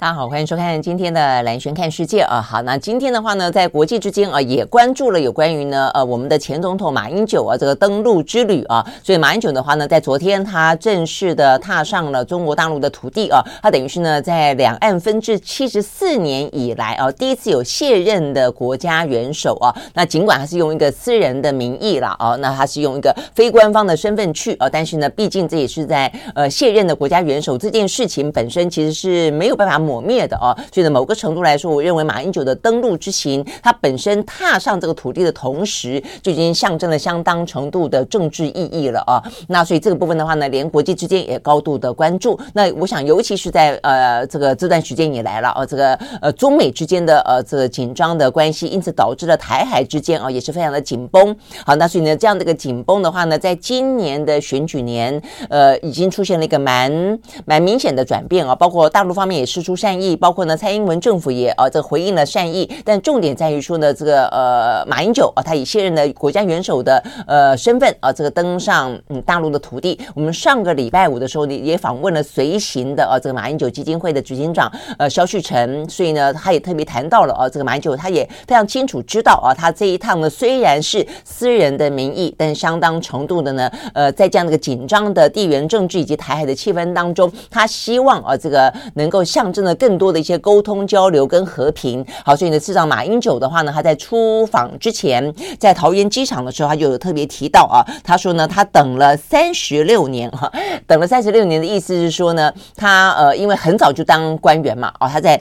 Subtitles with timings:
[0.00, 2.40] 大家好，欢迎收看今天的蓝轩看世界啊。
[2.40, 8.82] 好，那今天的话呢，在国际之间啊，也关注了有关于呢，呃，我们的前总统马英九啊这个登陆之旅啊。
[9.04, 19.68] 所以马英九的话呢，在昨天他正式的踏上了中国大陆的土地啊，他等于是呢，在两岸分治七十四年以来啊，第一次有卸任的国家元首啊。
[19.92, 29.89] 那尽管他是用一个私人的名义啦，啊，那他是用一个非官方的身份去啊，但是呢，毕竟这也是在呃卸任的国家元首这件事情本身其实是没有办法。
[29.90, 39.20] 抹灭的啊，所以呢，某个程度来说，我认为马英九的登陆之行，他本身踏上这个土地的同时，就已经象征了相当程度的政治意义了啊。
[39.48, 42.38] 那所以这个部分的话呢，连国际之间也高度的关注。
[42.54, 51.34] 那我想，尤其是在呃这个这段时间以来了啊，这个呃中美之间的呃这个紧张的关系，因此导致了台海之间啊也是非常的紧绷。
[51.66, 59.70] 好，那所以呢，这样的一个紧绷的话呢，在今年的选举年，呃，已经出现了一个蛮蛮明显的转变啊，包括大陆方面也释出。
[59.80, 69.98] 善意，包括呢，蔡英文政府也啊，这回应了善意，但重点在于说呢，这个呃，马英九啊，他以卸任的国家元首的呃身份啊，这个登上嗯大陆的土地。
[70.14, 89.69] 我们上个礼拜五的时候呢，也访问了随行的啊，这个马英九基金会的执行长呃萧旭晨，所以呢，他也特别谈到了啊，这个马英九他也非常清楚知道啊，他这一趟呢虽然是私人的名义，但相当程度的呢，呃，在这样的一个紧张的地缘政治以及台海的气氛当中，他希望啊，这个能够象征的。
[89.74, 100.50] 更多的一些沟通交流跟和平，好，所以呢，市长马英九的话呢，他在出访之前，在桃园机场的时候，他就有特别提到啊，他说呢，他等了三十六年哈，
[100.86, 105.40] 等了三十六年的意思是说呢，他呃，因为很早就当官员嘛，哦，他在。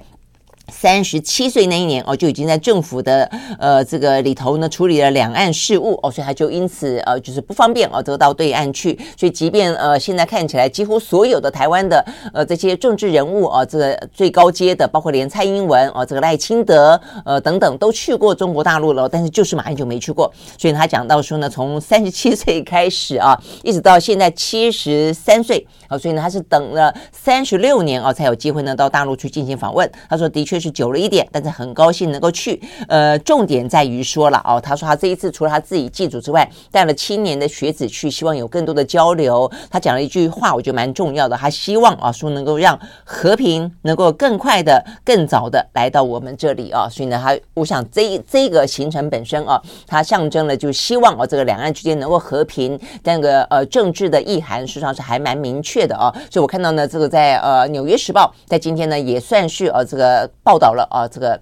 [0.71, 8.97] 三十七岁那一年哦，就已经在政府的呃这个里头呢处理了两岸事务哦，所以他就因此呃就是不方便哦，得到对岸去。
[9.17, 20.31] 所以即便呃现在看起来几乎所有的台湾的呃这些政治人物啊，这个最高阶的，包括连蔡英文哦，这个赖清德呃等等都去过中国大陆了，但是就是马英九没去过。
[20.57, 29.89] 所以他讲到说呢，从三十七岁开始啊，一直到现在七十三岁啊，所以呢他是等了三十六年啊，才有机会呢到大陆去进行访问。
[30.07, 30.58] 他说的确。
[30.59, 32.61] 是久了一点，但是很高兴能够去。
[32.87, 39.49] 呃，重点在于说了哦，他说他这一次除了他自己祭祖之外，带了青年的学子去，希望有更多的交流。
[39.69, 46.87] 他讲了一句话，我觉得蛮重要的，他希望啊说能够让和平能够更快的、更早的来到我们这里啊。
[46.89, 56.11] 所以呢，他我想这这个行程本身啊，它象征了就希望啊这个两岸之间能够和平，但个呃政治的意涵实际上是还蛮明确的啊。
[56.29, 60.29] 所以我看到呢，这个在呃《纽约时报》在今天呢也算是呃这个。
[60.49, 61.39] 报道了啊，这个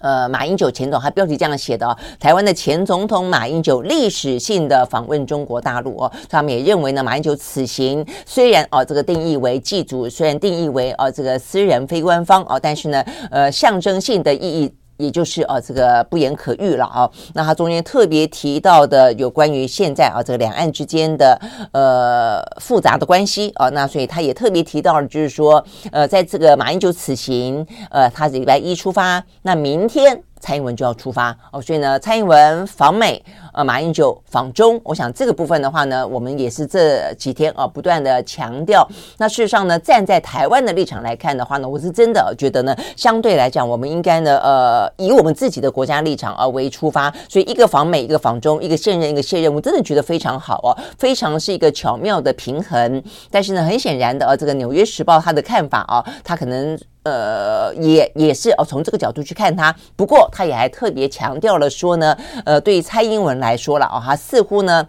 [0.00, 14.70] 呃，马英九前总，还标题这样写的啊，台湾的前总统马英九历史性的访问中国大陆哦，他们也认为呢，马英九此行虽然啊，这个定义为祭祖，虽然定义为啊这个私人非官方啊，但是呢，呃，象征性的意义。
[14.96, 17.10] 也就是啊，这个不言可喻了啊。
[17.34, 21.38] 那他中间特别提到的有关于现在啊，这个两岸之间的
[21.72, 23.68] 呃复杂的关系啊。
[23.70, 30.22] 那所以他也特别提到了，就是说呃，在这个马英九此行，呃，他礼拜一出发，那明天。
[30.44, 33.24] 蔡英文就要出发哦，所以呢，蔡英文访美，
[33.54, 38.86] 呃，马英九访中，我想这个部分的话呢，我们也是这几天啊不断的强调。
[39.16, 47.10] 那事实上呢，站在台湾的立场来看的话呢，我是真的觉得呢，相对来讲，我们应该呢，呃，以我们自己的国家立场而为出发。
[47.26, 53.02] 所以一个访美，一个访中，一个现任，一个卸任，我真的觉得非常好哦，非常是一个巧妙的平衡。
[53.30, 56.78] 但是呢，很显然的，呃，这个《纽约时报》他的看法啊，他可能。
[57.04, 59.74] 呃，也也是哦，从这个角度去看他。
[59.94, 64.86] 不过，他也还特别强调了说呢，呃，对于蔡英文来说了哦，他似乎呢，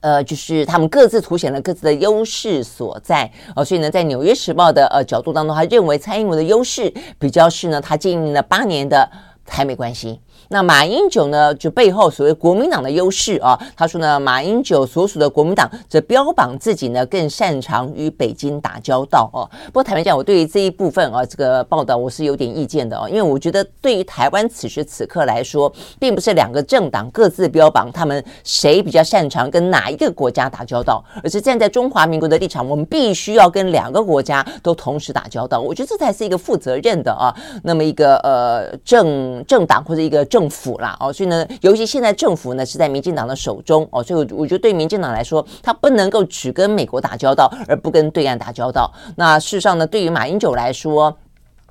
[0.00, 3.64] 呃，就是他们各自凸显了各自的优势所在哦。
[3.64, 9.10] 所以呢，在《纽约时报》的呃角度当中，他认为蔡英文的优势比较是呢，他经营了八年的
[9.44, 10.20] 台美关系。
[10.52, 19.48] 那马英九呢，就背后所谓国民党的优势啊，他说呢，马英九所属的国民党则标榜自己呢更擅长与北京打交道哦。
[19.66, 35.60] 不过坦白讲，我对于这一部分啊，这个报道我是有点意见的哦，因为我觉得对于台湾此时此刻来说，并不是两个政党各自标榜他们谁比较擅长跟哪一个国家打交道，而是站在中华民国的立场，我们必须要跟两个国家都同时打交道。
[35.60, 37.32] 我觉得这才是一个负责任的啊，
[37.62, 40.39] 那么一个呃政政党或者一个政。
[40.40, 48.90] 政府啦哦，所以呢，尤其现在政府呢是在民进党的手中哦，所以我觉得对民进党来说，他不能够只跟美国打交道，而不跟对岸打交道。
[49.16, 51.14] 那事实上呢，对于马英九来说，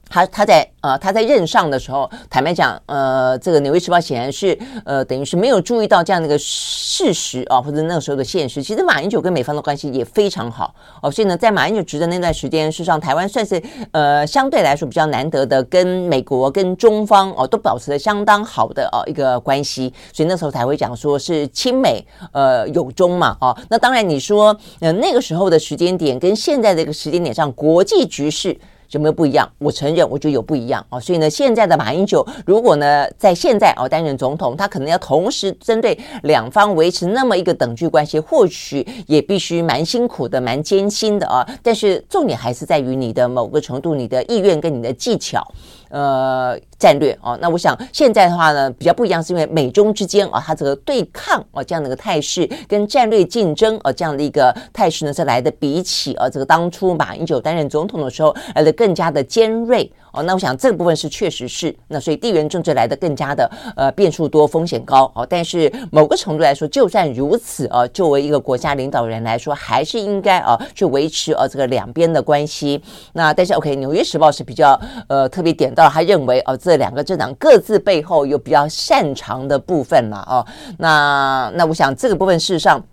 [0.09, 8.63] 他他在呃他在任上的时候，坦白讲，呃，这个《纽约时报》显然是呃等于是没有注意到这样的一个事实啊，或者那个时候的现实。
[8.63, 13.61] 其实马英九跟美方的关系也非常好哦，所以呢，在马英九执政那段时间，事实上台湾算是
[13.91, 23.55] 呃相对来说比较难得的跟美国跟中方哦都保持了相当好的哦一个关系，所以那时候才会讲说是亲美呃友中嘛哦。
[23.69, 28.57] 那当然你说呃那个时候的时间点跟现在的一个时间点上国际局势。
[28.91, 29.49] 有没有不一样？
[29.59, 30.99] 我承认，我觉得有不一样啊。
[30.99, 41.47] 所以呢，现在的马英九，如果呢在现在哦担任总统，他可能要同时针对两方维持那么一个等距关系，或许也必须蛮辛苦的、蛮艰辛的啊。
[41.61, 45.45] 但是重点还是在于你的某个程度、你的意愿跟你的技巧。
[45.89, 59.91] 呃，战略哦，那我想现在的话呢，比较不一样，是因为美中之间啊，它这个对抗啊这样的一个态势，跟战略竞争啊这样的一个态势呢，是来的比起啊这个当初马英九担任总统的时候来的更加的尖锐。
[60.11, 65.25] 哦，那我想这个部分是确实是，那所以地缘政治来的更加的呃变数多，风险高哦。
[65.29, 72.81] 但是某个程度来说，就算如此啊，作为一个国家领导人来说，还是应该啊去维持呃这个两边的关系。
[73.13, 80.45] 那但是 OK，《纽约时报》是比较呃特别点到，他认为哦这两个政党各自背后有比较擅长的部分了哦。
[80.77, 82.83] 那那我想这个部分事实上。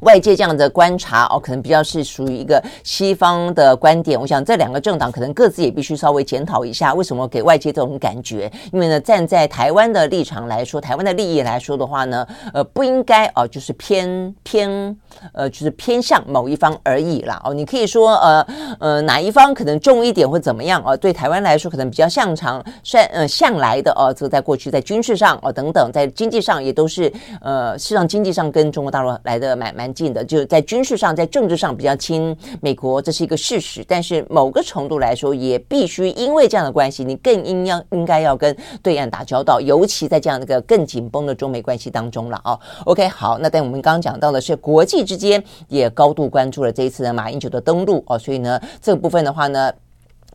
[0.00, 4.18] 外界这样的观察哦，可能比较是属于一个西方的观点。
[4.18, 8.50] 我想这两个政党可能各自也必须稍微检讨一下，为什么给外界这种感觉？
[8.72, 14.96] 因为呢，站在台湾的立场来说，台湾的利益来说的话呢，呃，不应该哦，就是偏偏
[15.34, 17.38] 呃，就是偏向某一方而已啦。
[17.44, 18.46] 哦，你可以说呃
[18.78, 20.96] 呃哪一方可能重一点或怎么样哦？
[20.96, 27.12] 对台湾来说，可能比较向长善呃向来的哦，这个在过去在军事上哦等等，在经济上也都是
[27.42, 29.89] 呃，实际上经济上跟中国大陆来的蛮蛮。
[29.92, 33.84] 近的，就是在军事上，在政治上比较亲美国，这是一个事实。
[33.86, 42.58] 但是某个程度来说，也必须因为这样的关系，你更应要应该要跟对岸打交道，尤其在这样的一个更紧绷的中美关系当中了啊。
[42.84, 49.72] OK，好，那但我们刚刚讲到的是国际之间也高度关注了这一次的马英九的登陆哦，所以呢，这个部分的话呢。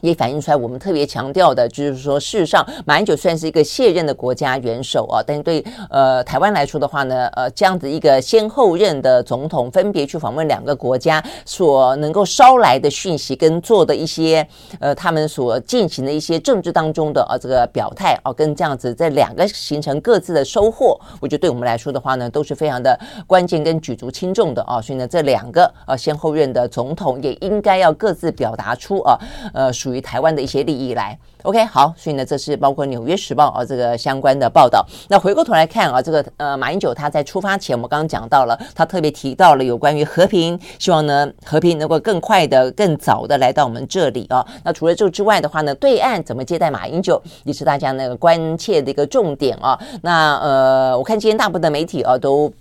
[0.06, 14.48] 也反映出来，我们特别强调的就是说，事实上，马英九算是一个卸任的国家元首啊，但是对呃台湾来说的话呢，呃这样子一个先后任的总统分别去访问两个国家，所能够捎来的讯息跟做的一些
[14.80, 22.98] 呃他们所进行的一些政治当中的呃这个表态啊，跟这样子这两个形成各自的收获，我觉得对我们来说的话呢，都是非常的
[23.28, 29.19] 关键跟举足轻重的啊，所以呢，这两个呃先后任的总统也应该要各自表达出啊
[29.54, 29.72] 呃。
[29.75, 34.86] 属于于台湾的一些利益来，OK，好，所以呢，这是包括《纽约时报》啊这个相关的报道。
[35.10, 44.46] 那回过头来看啊，这个呃马英九他在出发前，我们刚刚讲到了，他特别提到了有关于和平，希望呢和平能够更快的、更早的来到我们这里啊。
[44.64, 49.80] 那除了这之外的话呢，对岸怎么接待马英九，也是大家那个关切的一个重点啊。
[50.02, 52.52] 那呃，我看今天大部分的媒体啊都。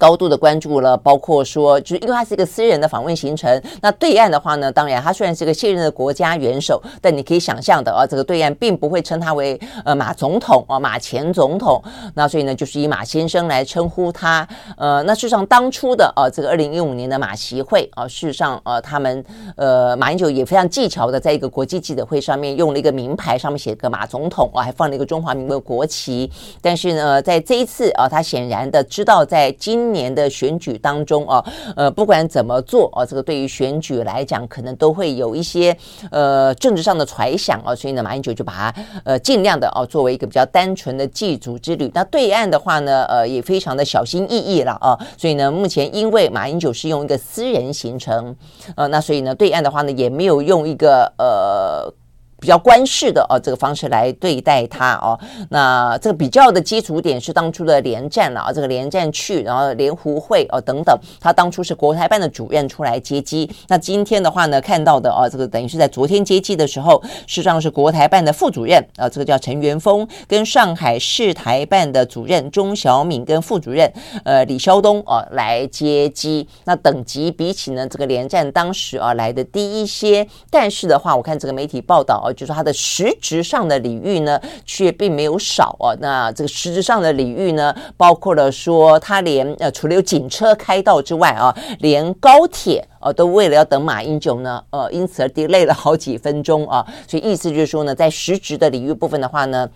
[0.00, 3.62] 高度的关注了，包括说，就是因为他是一个私人的访问行程。
[3.82, 11.82] 那对岸的话呢，当然他虽然是个现任的国家元首，但你可以想象的啊，这个对岸并不会称他为呃马总统啊，马前总统。
[12.14, 14.48] 那所以呢，就是以马先生来称呼他。
[14.78, 19.22] 呃，那事实上当初的啊，这个二零一五年的马习会啊，事实上呃，他们
[19.56, 26.30] 呃马英九也非常技巧的，在一个国际记者会上面用了一个名牌，上面写个马总统啊，还放了一个中华民国国旗。
[26.62, 31.44] 但是呢，在这一次啊，他显然的知道在今年的选举当中啊，
[31.76, 35.76] 呃，不管怎么做啊，这个对于选举来讲，可能都会有一些
[36.10, 41.90] 呃政治上的揣想啊，所以呢，马英九就把它呃尽量的哦、作为一个比较单纯的祭祖之旅。
[41.94, 48.34] 那对岸的话呢，呃，也非常的小心翼翼了啊，所以呢，目前因为马英九是用一个私人行程，
[48.76, 51.92] 呃，那所以呢，对岸的话呢，也没有用一个呃。
[52.40, 55.18] 比较官式的哦，这个方式来对待他哦。
[55.50, 63.48] 那这个比较的基础点是当初的连战了啊，这个连战去，然后连胡会哦等等，他当初是国台办的主任出来接机。
[63.68, 73.92] 那今天的话呢，看到的哦，这个等于是在昨天接机的时候，事实上是国台办的副主任啊，这个叫陈元峰，跟上海市台办的主任钟小敏跟副主任
[74.24, 76.48] 呃李肖东啊来接机。
[76.64, 85.94] 那等级比起呢这个连战当时啊来的低一些，但是的话，我看这个媒体报道就是他的实质上的礼遇呢，却并没有少啊。
[86.00, 96.86] 那这个实质上的礼遇呢，包括了说他连呃，除了有警车开道之外啊，连高铁呃都为了要等马英九呢，呃，因此而 delay 了好几分钟啊。
[97.06, 99.68] 所以意思就是说呢，在实质的礼遇部分的话呢。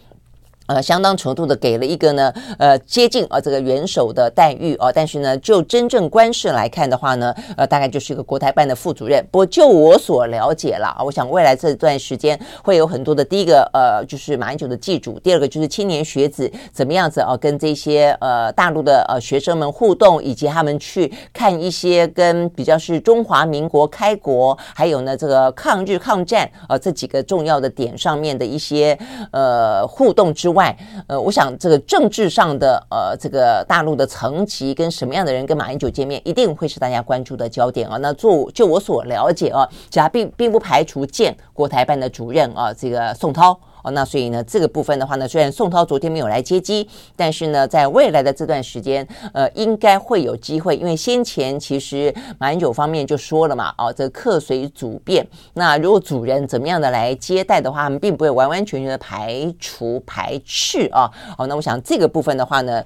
[0.66, 9.23] 呃，相当程度的给了一个呢，呃，接近啊、呃、这个元首的待遇啊、呃，但是呢，就真正官事来看的话呢，呃，大概就是一个国台办的副主任。
[9.30, 28.99] 不过就我所了解了啊，我想未来这段时间会有很多的第一个呃，就是马英九的祭主，第二个就是青年学子怎么样子啊、跟这些呃大陆的呃学生们互动，以及他们去看一些跟比较是中华民国开国，还有呢这个抗日抗战啊、呃、这几个重要的点上面的一些
[29.30, 30.75] 呃互动之外。
[31.07, 37.99] 呃，我想这个政治上的呃，这个大陆的层级跟什么样的人跟马英九见面，一定会是大家关注的焦点啊。
[37.99, 43.59] 那做就我所了解啊，其实并并不排除见国台办的主任啊，这个宋涛。
[43.85, 61.11] 哦，那所以呢，这个部分的话呢，虽然宋涛昨天没有来接机，但是呢，在未来的这段时间，呃，应该会有机会，因为先前其实马英九方面就说了嘛，哦，这客随主便，那如果主人怎么样的来接待的话，他们并不会完完全全的排除排斥啊。
[61.37, 62.83] 哦，那我想这个部分的话呢。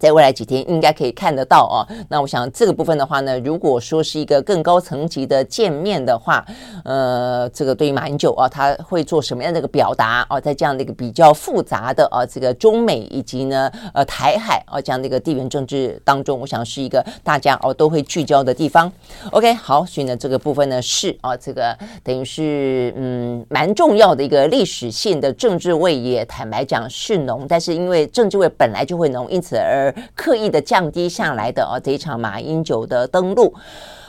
[0.00, 1.86] 在未来几天应该可以看得到哦。
[2.08, 6.42] 那我想这个部分的话呢，如果说是一个更高层级的见面的话，
[6.84, 10.40] 呃，这个对于马英九啊，他会做什么样的一个表达啊？
[10.40, 18.90] 在这样的一个比较复杂的啊，这个中美以及呢呃台海啊这样的一个地缘政治当中，我想是一个大家哦都会聚焦的地方。
[19.32, 29.89] OK，好，所以呢这个部分呢是啊这个等于是嗯蛮重要的一个历史性的政治味，也坦白讲是浓，但是因为政治味本来就会浓，因此而。
[30.14, 33.54] 刻意的降低下来的哦，这一场马英九的登陆，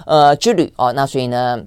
[0.06, 1.64] 呃之旅哦，那所以呢。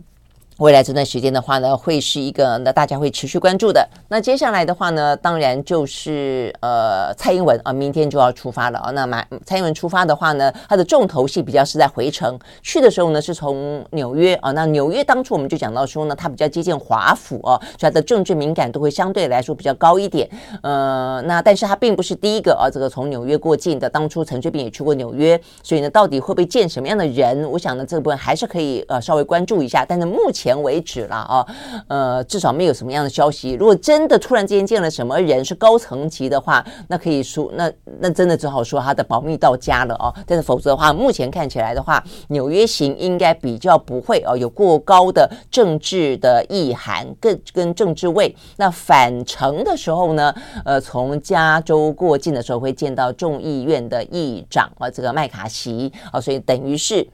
[0.58, 3.84] 未来这段时间的话呢，会是一个那大家会持续关注的。
[4.08, 8.92] 那接下来的话呢，当然就是呃蔡英文啊，明天就要出发了啊。
[8.92, 12.38] 那马蔡英文出发的话呢，他的重头戏比较是在回程。
[12.62, 14.52] 去的时候呢，是从纽约啊。
[14.52, 20.30] 那纽约当初我们就讲到说呢，他比较接近华府啊，所以他的政治敏感度会相对来说比较高一点。
[20.62, 23.90] 呃，那但是他并不是第一个啊，这个从纽约过境的。
[23.90, 27.42] 当初陈水扁也去过纽约，所以呢，到底会不会见什么样的人？
[27.50, 29.84] 我想呢，这部分还是可以呃稍微关注一下。
[29.84, 30.43] 但是目前。
[30.44, 31.46] 前为止了啊，
[31.88, 33.52] 呃，至少没有什么样的消息。
[33.52, 40.12] 如果真的突然之间见了什么人是高层级的话，那可以说，那那真的只好说他的保密到家了哦。
[40.26, 48.36] 但是否则的话，目前看起来的话，纽约行应该比较不会哦，有过高的政治的意涵，更跟政治味。
[48.58, 50.34] 那返程的时候呢，
[50.66, 57.08] 呃，从加州过境的时候会见到众议院的议长啊，这个麦卡锡啊，所以等于是。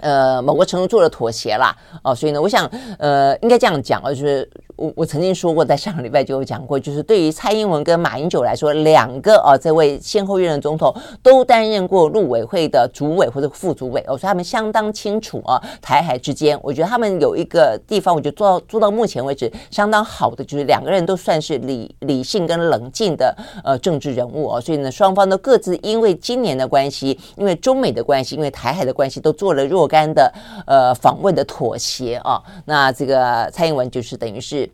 [0.00, 4.48] 呃，某个程度做了妥协啦，哦，所以呢，我想，呃，应该这样讲啊，就是。
[4.78, 30.32] 我我曾经说过，在上个礼拜就有讲过，就是对于蔡英文跟马英九来说，两个啊，这位先后任的总统都担任过陆委会的主委或者副主委，我说他们相当清楚啊，台海之间，我觉得他们有一个地方，我觉得做到做到目前为止相当好的，就是两个人都算是理理性跟冷静的呃政治人物哦，所以呢，双方都各自因为今年的关系，因为中美的关系，因为台海的关系，都做了若干的
[30.66, 34.70] 呃访问的妥协啊，那这个蔡英文就是等于是。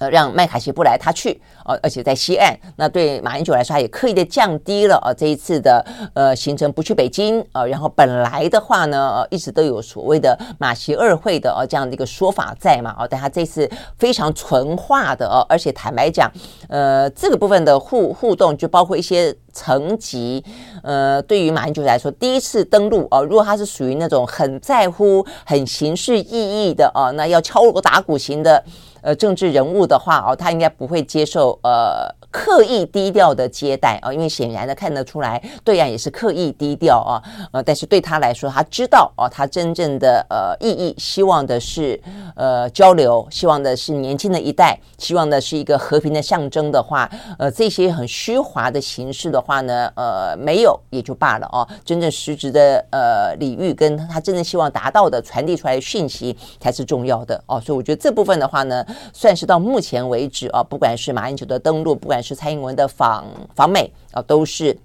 [0.00, 2.58] 呃，让麦卡锡不来，他去，呃，而且在西岸。
[2.76, 16.32] 那对马英九来说，他也刻意的降低了呃这一次的呃行程，不去北京，呃，然后本来的话呢，呃，一直都有所谓的马习二会的呃这样的一个说法在嘛，哦，但他这次非常纯化的哦，而且坦白讲，
[16.70, 20.42] 呃，这个部分的互互动，就包括一些层级，
[20.82, 28.64] 呃，对于马英九来说，第一次登陆哦，如果他是属于那种很在乎、很形式意义的哦，那要敲锣打鼓型的。
[29.02, 32.14] 呃，政治人物的话哦，他应该不会接受呃。
[32.32, 42.00] 刻意低调的接待啊，因为显然的看得出来，对岸也是刻意低调啊，呃，但是对他来说，他知道哦，他真正的呃意义，希望的是
[42.36, 64.76] 呃交流，希望的是年轻的一代，希望的是一个和平的象征的话，呃，这些很虚华的形式的话呢，呃，没有也就罢了哦，真正实质的呃礼遇跟他真正希望达到的传递出来的讯息才是重要的哦，所以我觉得这部分的话呢，算是到目前为止啊，不管是马英九的登陆，不管是蔡英文的访访美啊，都是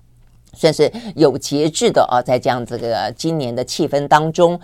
[0.53, 4.59] 算是有节制的啊，在这样子的今年的气氛当中。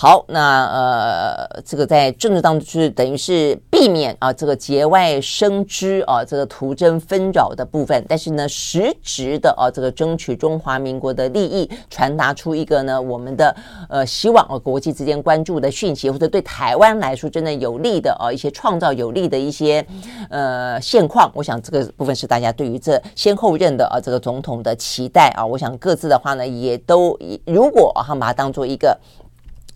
[0.00, 13.56] 好，那呃，这个在政治当中就是等于是避免啊这个节外生枝啊这个徒增纷扰的部分，但是呢，实质的啊这个争取中华民国的利益，传达出一个呢我们的
[13.88, 19.84] 呃希望啊国际之间关注的讯息，或者对台湾来说真的有利的啊一些创造有利的一些
[20.30, 28.96] 呃现况，我想这个部分是大家对于这先后任的啊这个总统的期待啊，我想各自的话呢也都如果啊把它当做一个。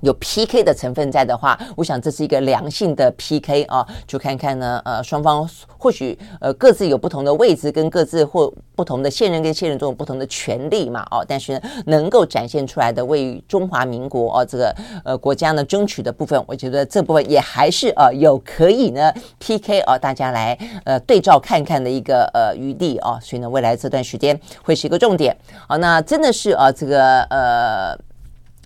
[0.03, 25.37] 有 PK 的成分在的话，我想这是一个良性的 PK 啊，就看看呢，呃，双方或许呃各自有不同的位置，跟各自或不同的现任跟现任中有不同的权利嘛，哦，但是，能够展现出来的为中华民国哦这个呃国家呢争取的部分，我觉得这部分也还是呃有可以呢 PK 哦，大家来呃对照看看的一个呃余地哦，所以呢，未来这段时间会是一个重点，
[25.69, 27.97] 好，那真的是啊这个呃。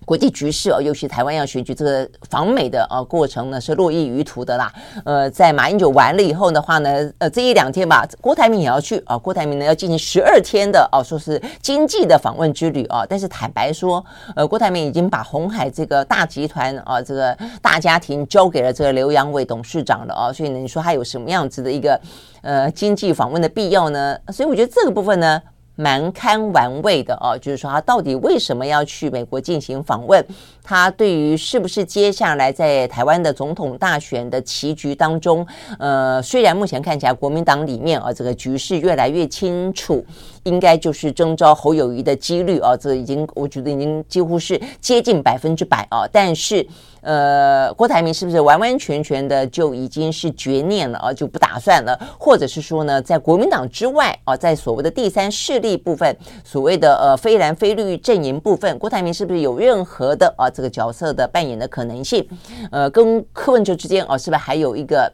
[0.06, 4.72] 国际局势哦，尤其台湾要选举这个访美的呃过程呢，是络绎于途的啦。
[5.04, 9.18] 呃，在马英九完了以后的话呢，呃，这一两天吧，郭台铭也要去啊。
[9.18, 13.04] 郭台铭呢要进行十二天的哦，说是经济的访问之旅啊。
[13.04, 14.02] 但是坦白说，
[14.36, 20.32] 呃，郭台铭已经把鸿海这个大集团啊，这个大家庭交给了这个刘阳伟董事长了啊。
[20.32, 22.00] 所以呢，你说他有什么样子的一个
[22.42, 24.16] 呃经济访问的必要呢？
[24.32, 25.42] 所以我觉得这个部分呢。
[25.76, 30.24] 蛮堪玩味的哦，就是说他到底为什么要去美国进行访问？
[30.66, 35.46] 他对于是不是接下来在台湾的总统大选的棋局当中，
[35.78, 40.04] 呃，虽然目前看起来国民党里面啊这个局势越来越清楚，
[40.42, 46.66] 应该就是征召侯友谊的几率啊，这已经我觉得已经几乎是接近百分之百啊，但是。
[47.02, 51.12] 呃，郭台铭是不是完完全全的就已经是绝念了啊？
[51.12, 62.26] 就不打算了，或者是说呢，在国民党之外啊，在所谓的第三势力部分，所谓的呃非蓝非绿阵营部分，郭台铭是不是有任何的啊这个角色的扮演的可能性？
[62.72, 65.12] 呃，跟柯文哲之间哦，是不是还有一个？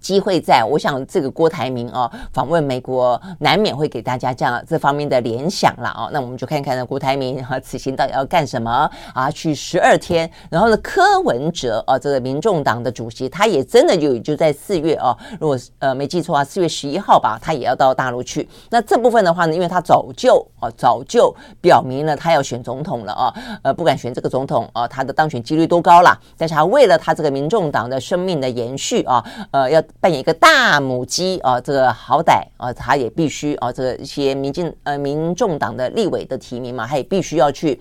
[0.00, 6.08] 机会在，我想这个郭台铭啊访问美国，难免会给大家这样这方面的联想了啊。
[6.12, 9.30] 那我们就看看呢，郭台铭和此行到底要干什么啊？
[9.30, 18.48] 去十二天，然后呢，柯文哲啊，这个民众党的主席，他也真的就就在四月啊，如果呃没记错啊，四月十一号吧，他也要到大陆去。
[18.70, 29.82] 那这部分的话呢，因为他早就啊早就表明了他要选总统了啊，呃，不管选这个总统啊，他的当选几率多高了，但是他为了他这个民众党的生命的延续啊，呃，要。
[30.00, 37.80] 扮演一个大母鸡啊，这个好歹啊，他也必须啊，这个一些民进呃民众党的立委的提名嘛，他也必须要去。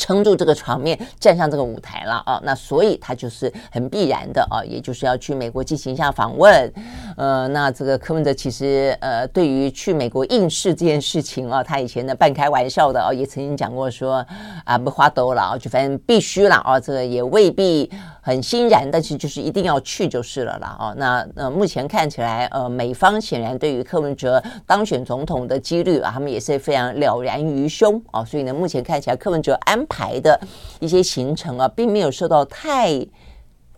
[0.00, 2.40] 撑住这个场面，站上这个舞台了啊！
[2.44, 6.72] 那所以他就是很必然的啊，也就是要去美国进行一下访问。
[7.16, 14.24] 呃，那这个柯文哲其实呃，对于去美国应试这件事情啊，他以前呢半开玩笑的啊，也曾经讲过说
[14.64, 17.90] 啊，不花兜了啊，就反正必须了啊，这个也未必
[18.28, 20.94] 很欣然，但是就是一定要去就是了啦啊。
[20.98, 30.38] 那呃，目前看起来呃，美方显然对于柯文哲当选总统的几率啊，他们也是非常了然于胸啊，所以呢，目前看起来柯文哲安排的
[30.78, 33.06] 一些行程啊，并没有受到太。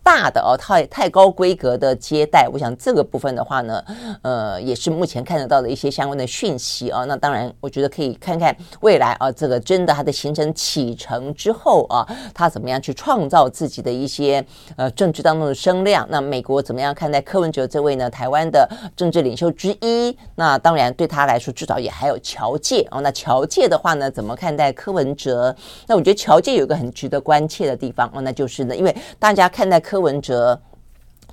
[0.03, 3.83] 大的哦，太太高规格的接待，我想这个部分的话呢，
[4.23, 7.05] 呃，也是目前看得到的一些相关的讯息啊。
[7.05, 14.43] 那当然，我觉得可以看看未来啊，这个真的它的行程启程之后啊，他怎么样去创造自己的一些
[14.75, 16.05] 呃政治当中的声量。
[16.09, 18.09] 那美国怎么样看待柯文哲这位呢？
[18.09, 20.17] 台湾的政治领袖之一。
[20.35, 23.01] 那当然对他来说，至少也还有侨界哦。
[23.01, 25.55] 那侨界的话呢，怎么看待柯文哲？
[25.87, 29.79] 那我觉得侨界有一个很值得关切的地方哦，那就是呢，因为大家看待。
[29.91, 30.59] 柯文哲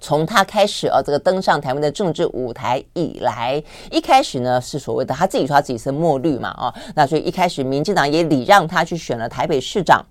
[0.01, 10.05] 从他开始啊，这个登上台湾的政治舞台以来，一开始呢是所谓的他自己说他自己是墨绿嘛啊，那所以一开始民进党也礼让他去选了台北市长。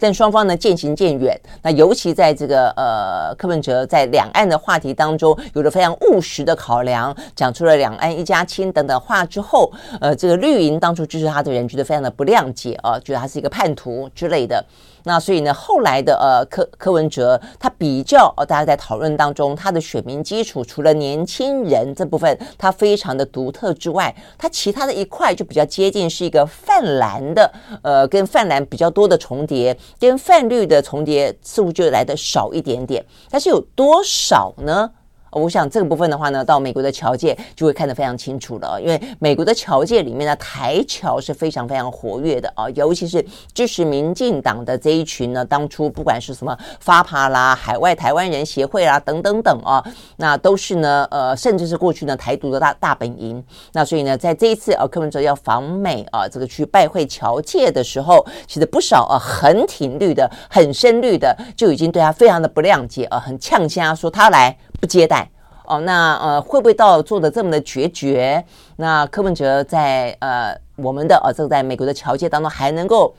[0.00, 14.64] 但双方呢渐行渐远，那尤其在这个呃柯文哲在两岸的话题当中，有了非常务实的考量，讲出了两岸一家亲等等话之后，呃，这个绿营当初支持他的人觉得非常的不谅解啊，觉得他是一个叛徒之类的。
[15.04, 29.76] 那所以呢，后来的呃柯柯文哲他比较呃大家在讨论当中，他的选民基础除了年轻人这部分他非常的独特之外，他其他的一块就比较接近是一个泛蓝的，呃，跟泛蓝比较多的重叠。
[29.98, 34.90] 跟泛绿的重叠似乎就来的少一点点，但是有多少呢？
[35.32, 49.84] 我想这个部分的话呢，到美国的侨界就会看得非常清楚了，因为美国的侨界里面呢台侨是非常非常活跃的啊，尤其是支持民进党的这一群呢，当初不管是什么发帕啦、海外台湾人协会啦等等等啊，
[50.16, 53.42] 那都是呢呃，甚至是过去呢台独的大大本营。
[53.72, 64.56] 那所以呢，在这一次啊，柯文哲要访美啊，这个去拜会侨界的时候，其实不少啊很挺绿的、很深绿的就已经对他非常的不谅解啊，很呛声说他来。
[64.80, 65.28] 不接待
[65.66, 68.42] 哦，那呃会不会到做的这么的决绝？
[68.76, 73.14] 那柯文哲在呃我们的呃这个在美国的侨界当中还能够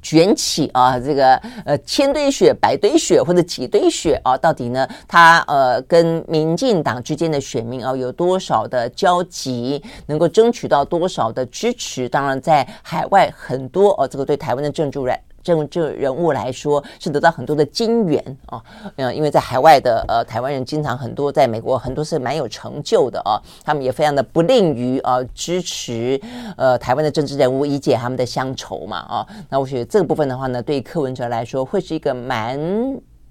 [0.00, 4.36] 卷起啊这个呃千堆雪、百堆雪或者几堆雪啊？
[4.36, 9.82] 到底呢他呃跟民进党之间的选民啊有多少的交集？
[10.06, 12.08] 能够争取到多少的支持？
[12.08, 15.18] 当然在海外很多哦、这个对台湾的政治人。
[15.44, 18.60] 政治人物来说，是得到很多的金援啊，
[18.96, 26.20] 嗯，因为在海外的呃台湾人经常很多，在美国很多是蛮有成就的啊，他们也非常的不吝于啊支持
[26.56, 32.58] 呃台湾的政治人物，以解他们的乡愁嘛啊，那我觉得这个部分的话呢，对柯文哲来说会是一个蛮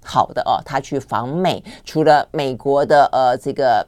[0.04, 3.84] 好的哦，他去访美，除了美国的呃这个。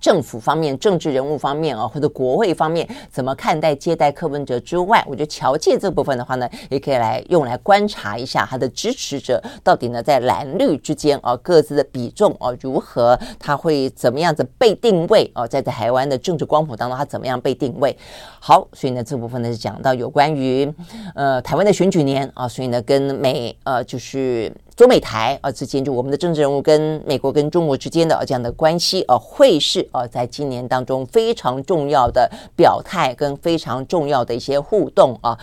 [0.00, 17.96] 政府方面、政治人物方面啊，或者国会方面怎么看待接待柯文哲之外，我觉得侨界这部分的话呢，也可以来用来观察一下他的支持者到底呢在蓝绿之间啊各自的比重啊如何，他会怎么样子被定位啊，在台湾的政治光谱当中，他怎么样被定位？
[18.40, 20.72] 好，所以呢这部分呢是讲到有关于
[21.14, 24.52] 呃台湾的选举年啊，所以呢跟美呃就是。
[24.78, 35.36] 中美台啊之间，就我们的政治人物跟美国跟中国之间的这样的关系啊，会是啊，在今年当中非常重要的表态跟非常重要的一些互动啊。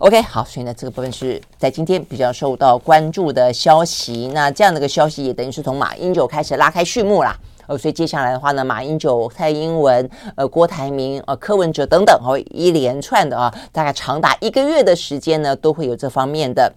[0.00, 4.30] OK，好，所以呢，这个部分是在今天比较受到关注的消息。
[4.34, 7.34] 那这样的一个消息也等于是从马英九开始拉开序幕啦。
[7.66, 16.70] 呃，所以接下来的话呢，马英九、蔡英文、呃，郭台铭、呃，柯文哲等等，哦，一连串的啊，大概长达一个月的时间呢，都会有这方面的。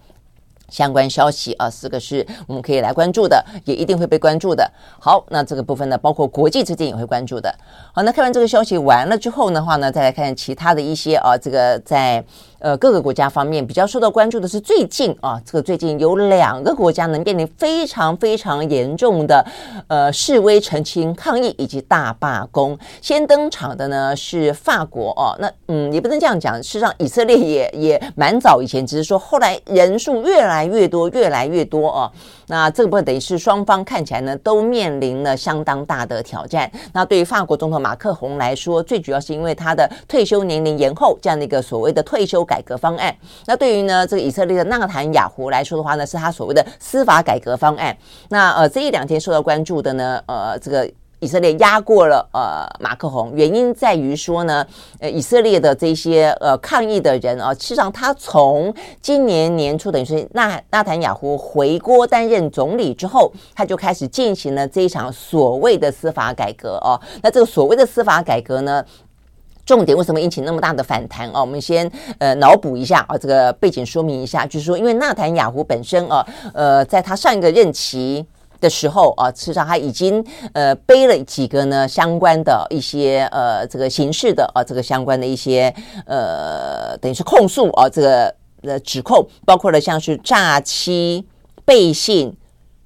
[0.68, 4.70] 相关消息啊，四个是我们可以来关注的，也一定会被关注的。
[5.00, 7.54] 好，那这个部分呢，包括国际之间也会关注的。
[7.92, 12.24] 好，那看完这个消息完了之后的话呢，再来看其他的一些啊，这个在。
[12.60, 19.44] 呃，各个国家方面比较受到关注的是最近啊，这个最近有两个国家能面临非常非常严重的
[19.86, 22.76] 呃示威、澄清、抗议以及大罢工。
[23.00, 32.10] 先登场的呢是法国哦，那嗯也不能这样讲，事实上以色列也也蛮早以前，只是说后来人数越来越多，越来越多哦。
[32.48, 36.70] 那这个部分等于是双方看起来呢都面临了相当大的挑战。
[36.92, 43.14] 那对于法国总统马克宏来说，最主要是因为他的退休年龄延后这样的一个所谓的退休改革方案。
[43.46, 47.96] 那对于呢这个以色列的纳坦雅胡来说的话呢，是他所谓的司法改革方案。
[48.30, 50.90] 那呃这一两天受到关注的呢，呃这个。
[51.20, 54.64] 以色列压过了呃马克宏，原因在于说呢，
[55.00, 66.94] 呃以色列的这些呃抗议的人啊，事实上他从今年年初等于是纳纳坦雅胡回国担任总理之后，他就开始进行了这一场所谓的司法改革哦。
[67.20, 68.84] 那这个所谓的司法改革呢，
[69.68, 71.42] 重点为什么引起那么大的反弹哦？
[71.42, 78.24] 我们先呃脑补一下啊，这个背景说明一下，就是说因为纳坦雅胡本身啊，呃在他上一个任期。
[78.60, 85.72] 的时候啊，事实上他已经呃背了几个呢相关的一些呃这个刑事的啊这个相关的一些
[86.06, 91.24] 呃等于是控诉啊这个呃指控，包括了像是诈欺、
[91.64, 92.34] 背信。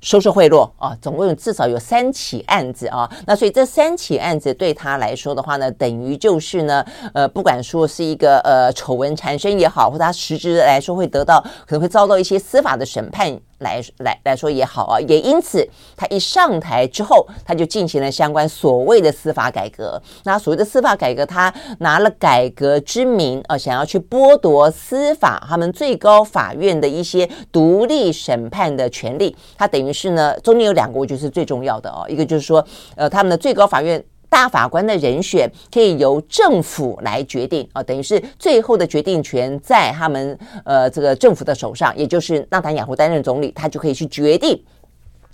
[0.02, 6.84] 收受贿赂啊，总共有至少有三起案子啊，那所以这三起案子对他来说的话呢，等于就是呢，
[7.14, 13.32] 呃，不管说是一个呃丑闻缠身也好，或者他实质来说会得到可能会遭到一些司法的审判
[13.62, 20.02] 来来来说也好啊，也因此他一上台之后，他就进行了相关所谓的司法改革。
[20.24, 29.90] 那所谓的司法改革，他拿了改革之名啊，想要去剥夺司法他们最高法院的一些独立审判的权利，他等于。
[29.92, 32.04] 是呢，中间有两个，我觉得是最重要的哦。
[32.08, 44.58] 一个就是说，呃，他们的最高法院大法官的人选可以由政府来决定啊，等于是最后的决定权在他们呃这个政府的手上，也就是纳坦雅胡担任总理，他就可以去决定。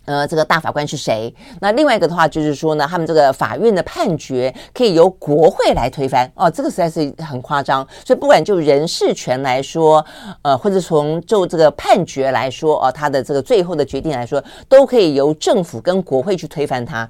[0.04, 1.32] 呃，这个大法官是谁？
[1.60, 7.86] 那另外一个的话，就是说呢，他们这个法院的判决可以由国会来推翻哦，这个实在是很夸张。
[8.04, 10.04] 所以不管就人事权来说，
[10.42, 17.08] 呃，或者从就这个判决来说，哦，他的这个最后的决定来说，都可以由政府跟国会去推翻他。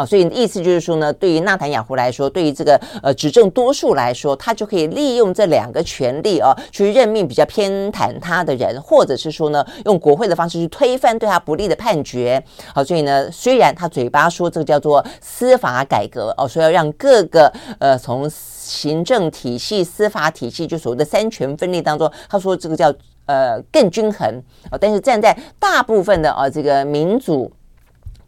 [0.00, 12.42] 啊，所以意思就是说呢，对于纳坦雅胡来说，对于这个呃执政多数来说，他就可以利用这两个权力啊，去任命比较偏袒他的人，或者是说呢，用国会的方式去推翻对他不利的判决。
[12.74, 22.90] 好，所以呢，虽然他嘴巴说这个叫做司法改革哦，说要让各个呃从行政体系、司法体系就所谓的三权分立当中，他说这个叫
[23.26, 27.52] 呃更均衡啊，但是站在大部分的啊这个民主。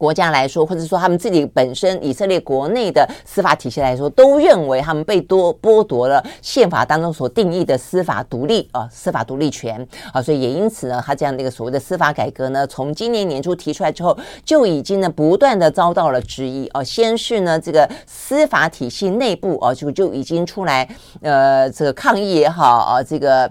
[0.03, 16.83] 国家来说，或者说他们自己本身以色列国内的司法体系来说，都认为他们被多剥夺了宪法当中所定义的司法独立啊，司法独立权啊，所以也因此呢，他这样的一个所谓的司法改革呢，从今年年初提出来之后，就已经呢不断的遭到了质疑啊。
[16.83, 20.89] 先是呢这个司法体系内部啊，就就已经出来
[21.21, 23.49] 呃这个抗议也好啊，这个。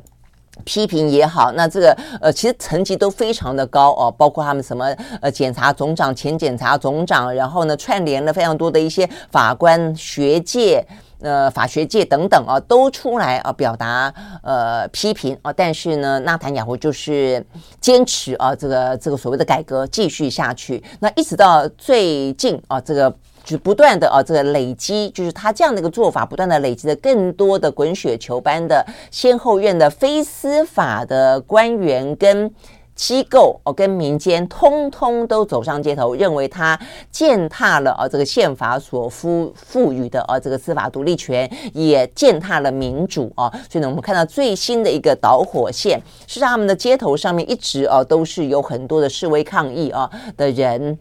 [0.65, 4.85] 批评也好，那这个呃，其实层级都非常的高哦，包括他们什么
[5.21, 10.85] 呃，检察总长、前检察总长，然后呢，串联了非常多的一些法官、学界。
[11.23, 14.11] 呃法学界等等啊，都出来啊表达
[14.41, 17.45] 呃批评啊，但是呢，纳坦雅胡就是
[17.79, 20.83] 坚持啊这个这个所谓的改革继续下去。
[20.99, 23.15] 那一直到最近啊，这个。
[23.51, 32.49] 就不断的啊，这个累积，就是他这样的一个做法，不断的累积的更多的滚雪球般的先后院的非司法的官员跟
[32.95, 43.51] 机构哦，跟民间通通都走上街头，认为他践踏了啊这个宪法所赋赋予的啊这个司法独立权，也践踏了民主啊。
[43.69, 50.97] 所以呢，我们看到最新的一个导火线，是他们的街头上面一直啊都是有很多的示威抗议啊的人。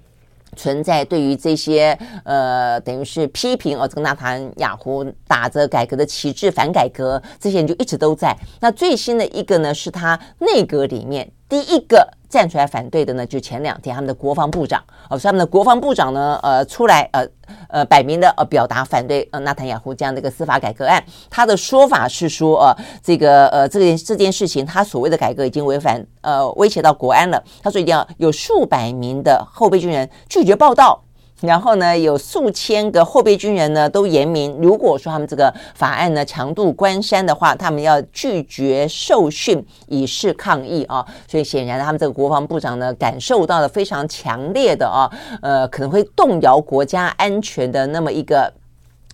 [0.56, 8.36] 存在对于这些呃，等于是批评哦，这个纳坦雅胡打着改革的旗帜反改革，这些人就一直都在。
[8.60, 12.08] 那最新的一个呢，是他内阁里面第一个。
[12.30, 17.26] 站出来反对的呢，就前两天他们的国防部长哦，所以他们的国防部长呢，呃，出来呃
[17.68, 21.02] 呃摆明的呃表达反对呃纳坦雅胡这样的一个司法改革案。
[21.28, 27.42] 他的说法是说，呃，这个呃这件这件事情，他所谓的改革已经违反呃威胁到国安了。
[27.64, 31.02] 他说一定要有数百名的后备军人拒绝报道。
[31.40, 41.05] 然后呢，有数千个后备军人呢都严明，如果说他们这个法案呢强渡关山的话，他们要拒绝受训，以示抗议啊。
[41.26, 48.53] 所以显然，他们这个国防部长呢感受到了非常强烈的啊，呃，可能会动摇国家安全的那么一个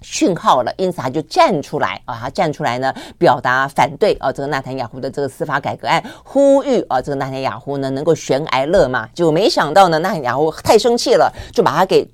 [0.03, 9.07] 讯号了，因此他就站出来啊，他站出来呢表达反对啊，这个纳坦雅胡的这个司法改革案，呼吁啊，这个纳坦雅胡呢能够悬崖勒马。
[9.15, 12.05] 就没想到呢，纳坦雅胡太生气了，就把他给。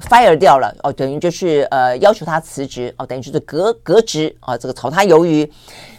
[0.00, 5.50] Fire 掉了哦，等于就是呃要求他辞职哦，等于就是革革职啊，这个炒他鱿鱼。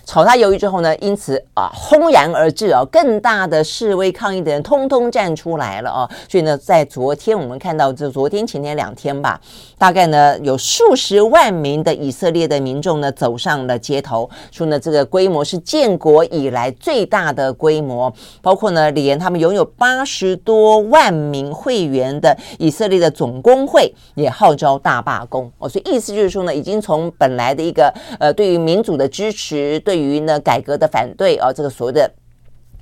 [0.09, 9.39] 炒他鱿鱼之后呢，因此啊，轰然而至啊，更大的示威抗议的人通通站出来了啊，所以呢，在昨天我们看到，就昨天前天两天吧，
[9.77, 29.98] 大概呢有数十万名的以色列的民众呢走上了街头，说呢这个规模是建国以来最大的规模，包括呢连他们拥有八十多万名会员的以色列的总工会也号召大罢工哦，所以意思就是说呢，已经从本来的一个呃对于民主的支持对。
[29.99, 32.11] 于呢改革的反对啊，这个所谓的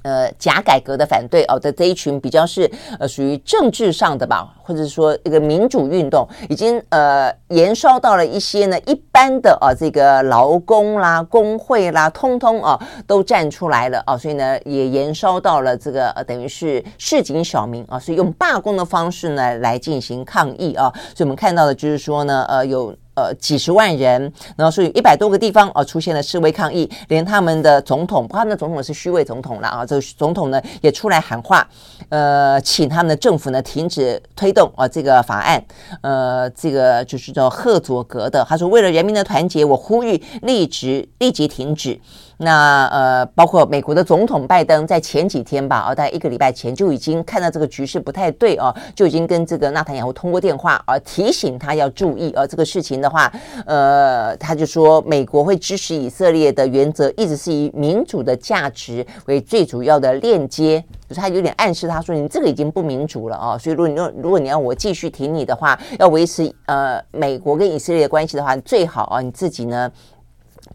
[0.03, 22.95] 呃假改革的反对哦的这一群比较是呃属于政治上的吧，或者说一个民主运动，已经呃延烧到了一些呢一般的啊这个劳工啦工会啦，通通啊都站出来了啊，所以呢也延烧到了这个呃等于是市井小民啊，所以用罢工的方式呢来进行抗议啊，所以我们看到的就是说呢呃有。
[23.17, 31.67] 呃，几十万人，然后所以一百多个地方啊、出现了示威抗议，连他们的总统，他们的总统是虚位总统了啊，这个总统呢也出来喊话，
[32.10, 35.60] 呃，请他们的政府呢停止推动啊、呃、这个法案，
[36.01, 41.99] 呃，这个就是叫贺佐格的，他说为了人民的团结，我呼吁立即立即停止。
[42.39, 53.32] 那呃，包括美国的总统拜登在前几天吧，啊，大概一个礼拜前就已经看到这个局势不太对啊，就已经跟这个纳坦雅胡通过电话啊，提醒他要注意啊，这个事情呢的话，
[53.65, 69.89] 呃，他就说美国会支持以色列的原则一直是以民主的价值为最主要的链接，就是他有点暗示他说你这个已经不民主了啊，所以如果你要如果你要我继续挺你的话，要维持呃美国跟以色列的关系的话，最好啊你自己呢。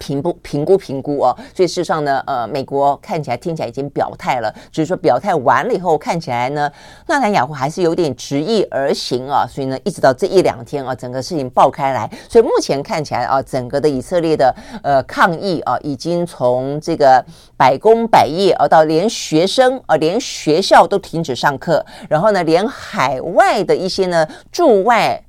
[0.03, 6.69] 评估评估评估哦，所以事实上呢，呃，美国看起来听起来已经表态了，只是说表态完了以后，看起来呢，
[7.07, 17.25] 纳坦雅胡还是有点执意而行啊，所以呢，一直到这一两天啊，整个事情爆开来，所以目前看起来啊，整个的以色列的呃抗议啊，已经从这个
[17.57, 25.23] 百工百业啊，到连学生啊，连学校都停止上课，然后呢，连海外的一些呢驻外。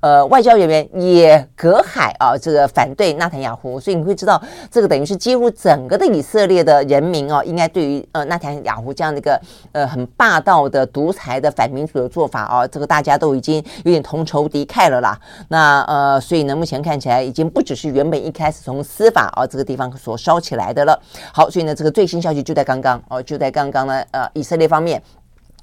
[0.00, 9.40] 呃，外交人员也隔海啊，这个反对纳坦雅胡，所以你会知道，这个等于是几乎整个的以色列的人民啊，应该对于呃纳坦雅胡这样的一个
[9.72, 15.18] 呃很霸道的独裁的反民主的做法啊，这个大家都已经有点同仇敌忾了啦。
[15.48, 21.00] 那呃，所以呢，目前看起来已经不只是原本一开始从司法啊这个地方所烧起来的了。
[21.32, 25.02] 好，所以呢，这个最新消息就在刚刚哦，就在刚刚呢，呃，以色列方面。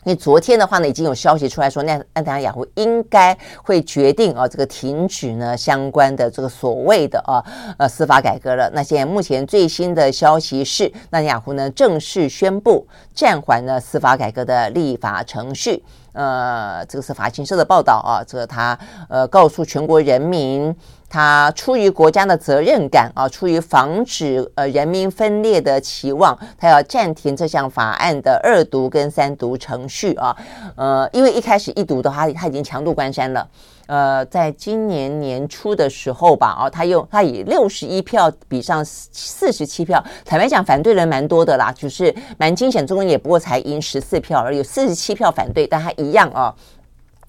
[0.05, 7.43] 因为昨天的话呢，已经有消息出来说，那安达雅胡应该会决定啊，这个停止呢相关的这个所谓的啊
[7.77, 8.69] 呃司法改革了。
[8.73, 15.83] 那现在目前最新的消息是，那雅胡呢正式宣布暂缓呢司法改革的立法程序。
[16.13, 18.77] 呃，这个是法新社的报道啊，这个他
[19.09, 20.75] 呃告诉全国人民。
[21.13, 30.35] 他出于国家的责任感啊，出于防止呃人民分裂的期望，他要暂停这项法案的二读跟三读程序啊。
[30.75, 33.47] 呃，因为一开始一读的话，他已经强渡关山了。
[33.85, 46.55] 呃，在今年年初的时候吧，哦，他用他以六十一票比上四十七票，坦白讲，反对人蛮多的啦，就是蛮惊险，中共也不过才赢十四票，而有四十七票反对，但他一样啊。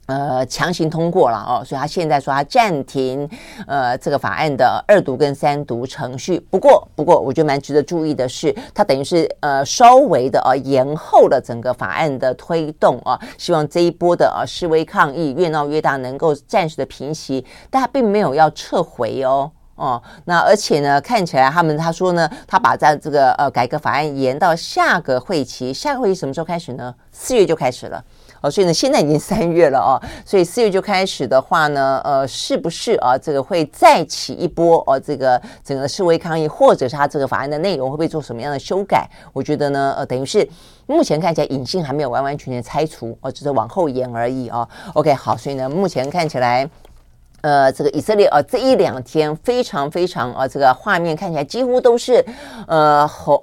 [0.06, 3.26] 呃，强行通过了哦，所以他现在说他暂停
[3.66, 6.38] 呃这个法案的二读跟三读程序。
[6.50, 20.02] 不过，不过我觉得蛮值得注意的是，他等于是呃稍微的呃延后了整个法案的推动啊，希望这一波的呃示威抗议越闹越大，能够暂时的平息，但他并没有要撤回哦哦。
[20.26, 26.94] 那而且呢，看起来他们他说呢，他把在这个呃改革法案延到下个会期，下个会期什么时候开始呢？
[27.10, 28.04] 四月就开始了。
[28.44, 33.16] 哦，所以呢，现在已经三月了哦，所以四月就开始的话呢，呃，是不是啊？
[33.16, 35.00] 这个会再起一波哦？
[35.00, 39.08] 这个整个示威抗议，或者是他这个法案的内容会不会做什么样的修改？
[39.32, 40.46] 我觉得呢，呃，等于是
[40.86, 44.68] 目前看起来隐性还没有完完全全拆除，哦，只是往后延而已哦。
[44.92, 46.68] OK，好，所以呢，目前看起来，
[47.40, 52.22] 呃，这个以色列啊，这一两天非常非常啊，这个画面看起来几乎都是
[52.66, 53.42] 呃红。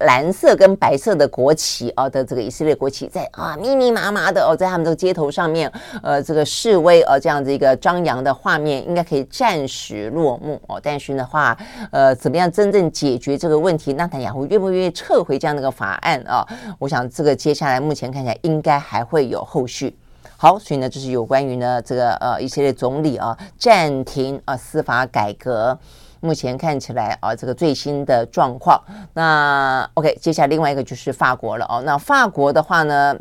[0.00, 10.78] 蓝色跟白色的国旗啊的这个以色列国旗在啊密密麻麻的哦，在他们这个街头上面，呃，这个示威呃这样子一个张扬的画面，应该可以暂时落幕哦。
[10.82, 11.56] 但是的话，
[11.90, 13.94] 呃，怎么样真正解决这个问题？
[13.94, 16.46] 纳坦雅胡愿不愿意撤回这样的一个法案啊？
[16.78, 19.96] 我想这个接下来目前看起来应该还会有后续。
[20.36, 25.78] 好，所以呢，这是有关于呢这个呃以色列总理啊暂停啊司法改革。
[26.26, 28.82] 目前看起来啊，这个最新的状况。
[29.14, 31.82] 那 OK，接下来另外一个就是法国了哦。
[31.86, 33.16] 那法国的话呢，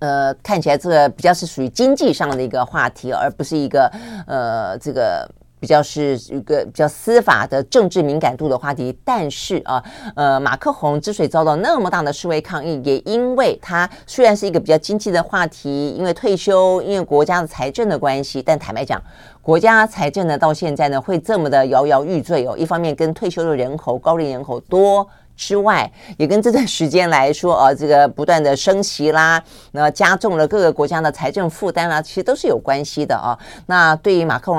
[0.00, 3.90] 呃，看起来这个比较是属于经济上的一个话题，而不是一个
[4.26, 5.26] 呃这个。
[5.60, 9.80] 比较是一个比较司法的政治敏感度的话题，但是啊，
[10.16, 19.00] 呃，马克宏之所以遭到那么大的示威抗议，也因为他虽然是一个比较经济的话题，因为退休，因为国家的财政的关系，但坦白讲，
[19.42, 25.06] 国家财政呢到现在呢会这么的摇摇欲坠哦，一方面跟退休的人口、高龄人口多。
[25.40, 33.32] 之外，也跟这段时间来说，啊，这个不断的升息啦，那加重了各个国家的财政负担啦，其实都是有关系的啊。
[33.64, 34.52] 那对于马克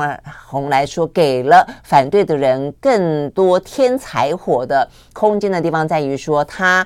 [0.51, 6.85] 龙来说，给了反对的人更多添柴火的空间的地方，在于说他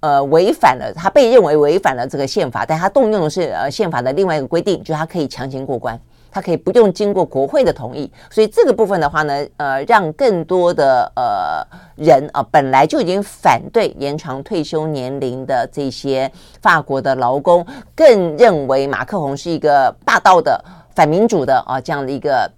[0.00, 6.00] 呃违反了，他被认为违反了这个宪法，但他动用的是呃宪法的另外一个规定，就是他可以强行过关。
[6.32, 11.62] 他可以不用经过国会的同意，所以这个部分的话呢，呃，让更多的呃
[11.96, 17.64] 人啊，本来就已经反对延长退休年龄的这些法国的劳工，
[17.94, 20.58] 更认为马克宏是一个霸道的、
[20.94, 22.50] 反民主的啊这样的一个。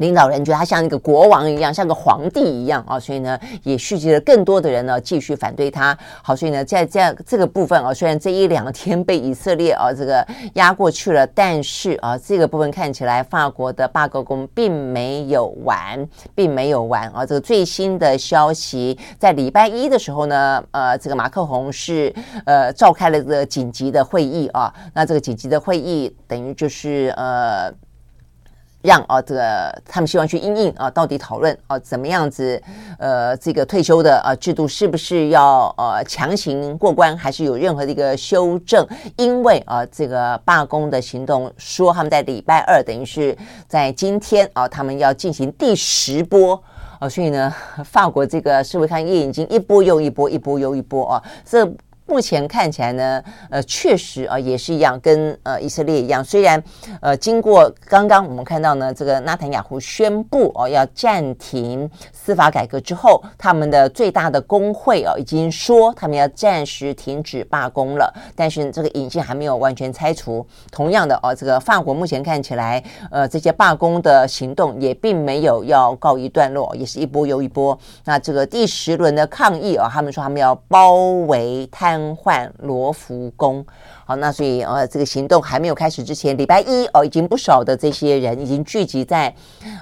[0.00, 5.96] 领导人觉得他像一个国王一样，像个皇帝一样啊，所以呢，也蓄积了更多的人呢继续反对他。
[6.22, 17.26] 好，所以呢，在这这个部分啊，虽然这一两天被以色列啊这个压过去了，但是啊，这个部分看起来法国的罢工并没有完，并没有完啊。
[17.26, 22.12] 这个最新的消息，在礼拜一的时候呢，呃，这个马克宏是
[22.46, 24.72] 呃召开了这个紧急的会议啊。
[24.94, 27.70] 那这个紧急的会议等于就是呃。
[28.82, 32.60] 让啊，这个他们希望去因应啊，到底讨论啊，怎么样子？
[32.98, 38.86] 呃，这个退休的啊制度是不是要呃强行过关，还是有任何的一个修正？
[39.16, 43.36] 因为啊，这个罢工的行动说他们在礼拜二，等于是
[43.68, 46.62] 在今天啊，他们要进行第十波
[46.98, 51.70] 啊，所以呢，法国这个示威抗议已经一波又一波，一波又一波啊，这。
[52.10, 56.24] 目前看起来呢，呃，确实啊，也是一样，跟呃以色列一样。
[56.24, 56.60] 虽然
[57.00, 68.12] 呃，经过刚刚我们看到呢，这个纳坦雅胡宣布哦要暂停司法改革之后，他们的最大的工会哦已经说他们要暂时停止罢工了。
[68.34, 70.44] 但是这个隐性还没有完全拆除。
[70.72, 77.78] 同样的哦，这个法国目前看起来，呃，这些罢工的行动也并没有要告一段落，也是一波又一波。
[78.04, 80.94] 那这个第十轮的抗议啊，他们说他们要包
[81.28, 81.99] 围摊。
[82.00, 83.64] 更换罗浮宫，
[84.06, 89.32] 好，那所以呃，这个行动还没有开始之前，礼拜一哦，已经不少的这些人已经聚集在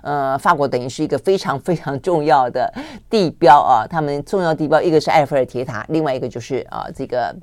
[0.02, 2.72] 呃法国，等于是一个非常非常重要的
[3.08, 3.86] 地标啊。
[3.88, 7.34] 他们重要地标一个是埃菲尔铁塔，另外一个就是啊这个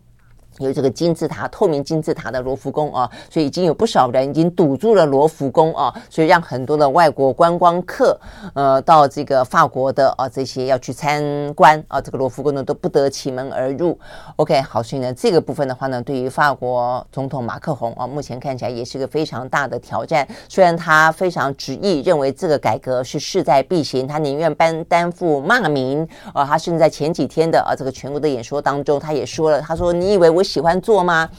[0.59, 8.17] 有这个金字塔、透明金字塔的罗浮宫啊，所以已经有不少人已经堵住了罗浮宫啊，所以让很多的外国观光客，
[8.53, 13.99] 呃，到这个法国的啊这些要去参观啊这个罗浮宫呢，都不得其门而入。
[14.37, 20.25] OK，好，所以呢这个部分的话呢，对于法国总统马克宏啊，目前看起来也是个非常大的挑战。
[20.47, 30.44] 虽然他非常执意认为这个改革是势在必行，他宁愿担担负骂名啊，他甚至在前几天的啊这个全国的演说当中，他也说了，他说你以为我。
[30.45, 31.29] 喜欢做吗？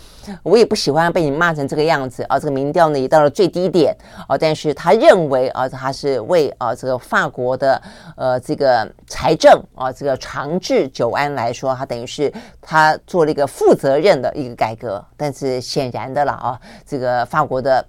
[0.42, 2.36] 我也不喜欢被你骂成这个样子啊！
[2.36, 3.96] 这个民调呢也到了最低点
[4.26, 4.36] 啊！
[4.36, 7.80] 但是他认为啊，他是为啊这个法国的
[8.16, 15.04] 呃这个财政啊这个长治久安来说，他等于是他做了一个负责任的一个改革。
[15.16, 17.86] 但是显然的了啊，这个法国的。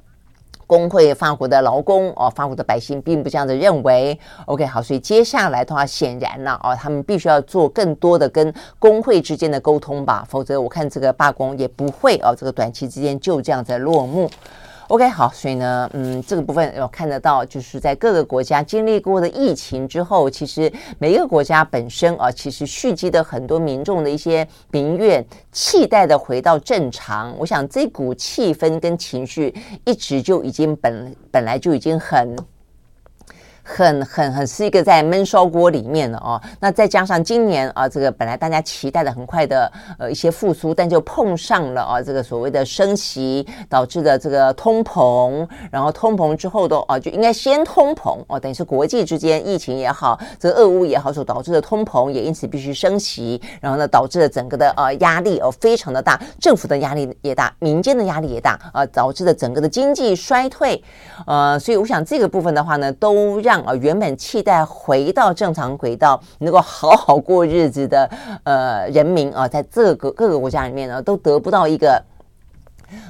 [0.68, 4.20] 工会、法国的劳工哦，法国的百姓并不这样子认为。
[4.45, 14.30] OK，好，所以接下来的话，显然呢，哦，他们必须要做更多的跟工会之间的沟通吧，否则我看这个罢工也不会哦，这个短期之间就这样子落幕。
[14.89, 27.35] OK，好，所以呢，嗯，这个部分我看得到，就是在各个国家经历过的疫情之后，其实每一个国家本身啊，其实蓄积的很多民众的一些民怨，期待的回到正常。
[27.38, 32.33] 我想这股气氛跟情绪一直就已经本本来就已经很。
[33.68, 60.82] 很很很是一个在闷烧锅里面的哦，那再加上今年啊，这个本来大家期待的很快的呃一些复苏，但就碰上了啊这个所谓的升息导致的这个通膨，然后通膨之后的啊就应该先通膨哦，等于是国际之间疫情也好，这个俄乌也好所导致的通膨也因此必须升息，然后呢导致了整个的呃压力哦非常的大，政府的压力也大，民间的压力也大啊，导致了整个的经济衰退，
[61.26, 63.57] 呃，所以我想这个部分的话呢，都让。
[63.64, 68.10] 啊，原本期待回到正常轨道，能够好好过日子的
[68.43, 72.01] 呃人民啊，在这个各个国家里面呢，都得不到一个。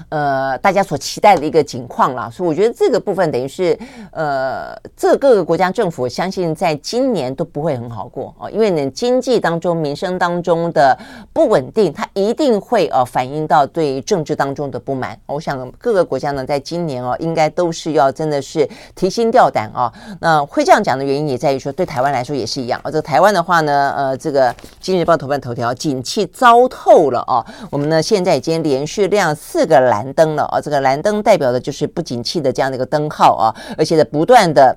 [0.09, 3.78] 呃，大家所期待的一个景况了，所以我觉得这个部分等于是，
[4.11, 10.97] 呃，这各个国家政府相信在今年都不会很好过啊，因为呢，经济当中、民生当中的
[11.34, 15.19] 不稳定，它一定会呃反映到对政治当中的不满。
[15.25, 19.91] 我想各个国家呢，在今年哦，应该都是要真的是提心吊胆啊。
[20.19, 22.89] 那会这样讲的原因也在于说，对台湾来说也是一样啊。
[22.89, 27.45] 这个台湾的话呢，呃，这个今日报头版头条，景气糟透了啊。
[27.69, 34.76] 我们呢现在已经连续亮四个蓝灯了啊，这个蓝灯代表的就是不景气的这样的一个灯号啊，而且呢，不断的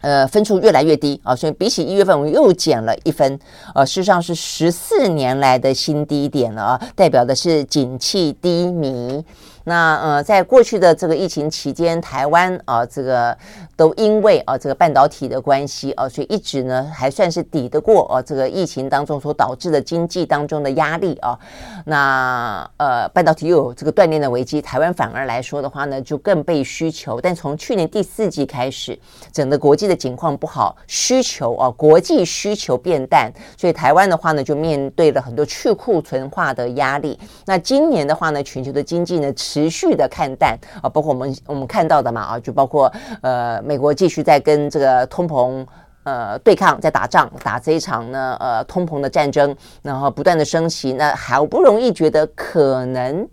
[0.00, 3.38] 呃分数越来越低啊，所以比起一月份我们又减了一分，
[3.74, 9.24] 啊，事实上是十四年来的新低点了啊，代表的是景气低迷。
[9.68, 13.36] 那呃，在过去的这个疫情期间，台湾啊，这个
[13.74, 21.36] 都因为啊这个半导体的关系啊，所以一直呢还算是抵得过啊这个疫情当中所导致的经济当中的压力啊。
[21.84, 27.20] 那呃，半导体又有这个断链的危机，台湾反而来说的话呢，就更被需求。
[27.20, 28.96] 但从去年第四季开始，
[29.32, 37.18] 整个国际的情况不好，需求啊，国际需求变淡，所以台湾的话呢，就面对了很多去库存化的压力。
[37.44, 42.92] 那今年的话呢，全球的经济呢，持持续的看淡啊，包括我们我们看到的嘛啊，就包括
[43.22, 45.66] 呃，美国继续在跟这个通膨
[46.04, 53.26] 呃对抗，在打仗，打这一场呢呃通膨的战争，然后不断的升息，那好不容易觉得可能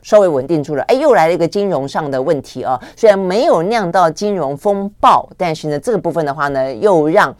[0.00, 7.36] 稍微稳定住了，哎，又来了一个金融上的问题啊，虽然没有酿到金融风暴，但是呢这个部分的话呢，又让。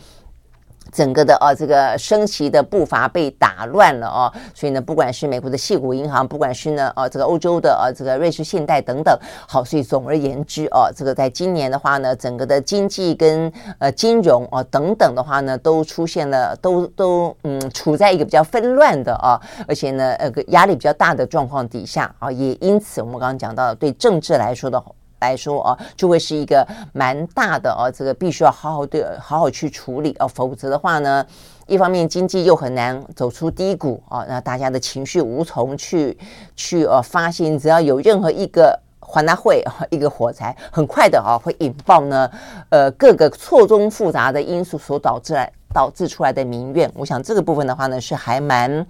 [0.93, 24.91] 整个的、啊、这个升息的步伐被打乱了哦、啊，所以呢，不管是美国的矽谷银行，不管是呢呃这个欧洲的呃这个瑞士信贷等等，好，所以总而言之哦、啊，这个在今年的话呢，整个的经济跟呃金融啊等等的话呢，都出现了都都嗯处在一个比较纷乱的啊，而且呢呃压力比较大的状况底下啊，也因此我们刚刚讲到对政治来说的话。
[25.21, 31.25] 来说啊，就会是一个蛮大的啊，这个必须要好好的好好去处理啊，否则的话呢，
[31.67, 36.17] 一方面经济又很难走出低谷啊，那大家的情绪无从去
[36.55, 42.31] 去呃发泄，只要有任何一个还大会，一个火柴，很快的啊会引爆呢，
[42.71, 48.87] 呃各个错综复杂的因素所导致来导致出来的民怨，我想这个部分的话呢是还蛮。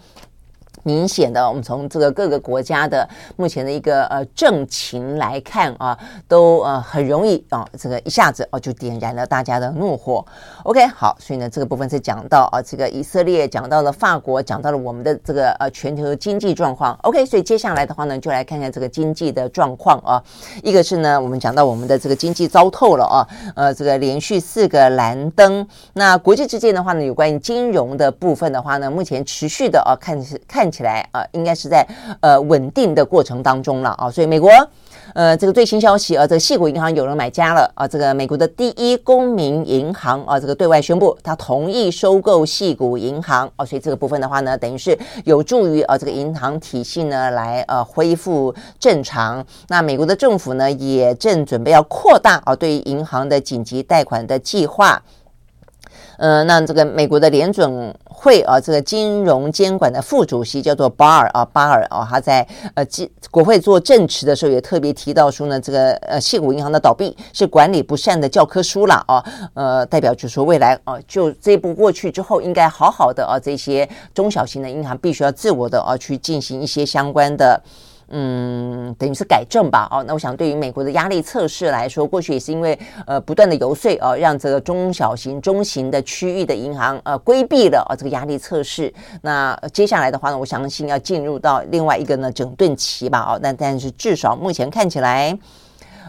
[0.89, 10.25] 明显的，我们从这个各个国家的目前的一个呃政情来看啊，都呃很容易啊，这个一下子哦就点燃了大家的怒火。
[10.63, 16.99] OK，好，所以呢这个部分是讲到啊，这个以色列讲到了法国，讲到了我们的这个呃全球经济状况。
[17.03, 20.25] OK，所以接下来的话呢，就来看看这个经济的状况啊。
[20.63, 25.69] 一个是呢，我们讲到我们的这个经济糟透了啊，呃，这个连续四个蓝灯。
[25.93, 30.73] 那国际之间的话呢，有关于金融的部分的话呢，目前持续的啊看是看。
[30.79, 31.85] 起来啊、应该是在
[32.21, 34.51] 呃稳定的过程当中了啊，所以美国。
[35.15, 49.43] 呃，这个最新消息啊，这个矽谷银行有人买家了啊，这个美国的第一公民银行啊，这个对外宣布，他同意收购矽谷银行啊，所以这个部分的话呢，等于是有助于啊这个银行体系呢来呃恢复正常。
[49.69, 55.03] 那美国的政府呢，也正准备要扩大啊对于银行的紧急贷款的计划。
[56.19, 62.85] 呃，那这个美国的联准会啊，这个金融监管的副主席叫做巴尔啊，巴尔啊，他在呃，
[63.31, 77.63] 国会做证词的时候也特别提到说呢，这个呃，矽谷银行的倒闭是管理不善的教科书了啊，呃，代表就是说未来啊，就这一步过去之后，应该好好的啊，这些中小型的银行必须要自我的啊去进行一些相关的。
[78.11, 88.93] 嗯，等于是改正吧，哦，那我想对于美国的压力测试来说，过去也是因为呃不断的游说啊，让这个中小型、中型的区域的银行呃规避了啊这个压力测试。
[89.21, 95.39] 那接下来的话呢，我相信要进入到另外一个呢整顿期吧，哦，那但是至少目前看起来，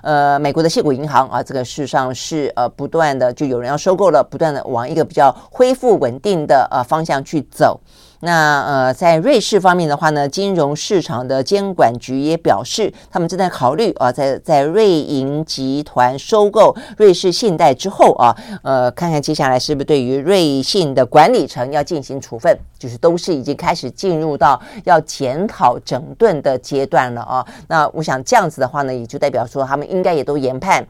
[0.02, 7.78] 呃，美国的矽谷银行啊，这个事实上是呃不断的就有人要收购了，不断的往一个比较恢复稳定的呃方向去走。
[8.22, 27.46] 那呃，在瑞士方面的话呢，金融市场的监管局也表示，他们正在考虑啊，在在瑞银集团收购瑞士信贷之后啊，呃，看看接下来是不是对于瑞信的管理层要进行处分，就是都是已经开始进入到要检讨整顿的阶段了啊。
[27.68, 30.86] 那我想这样子的话呢，也就代表说他们应该也都研判。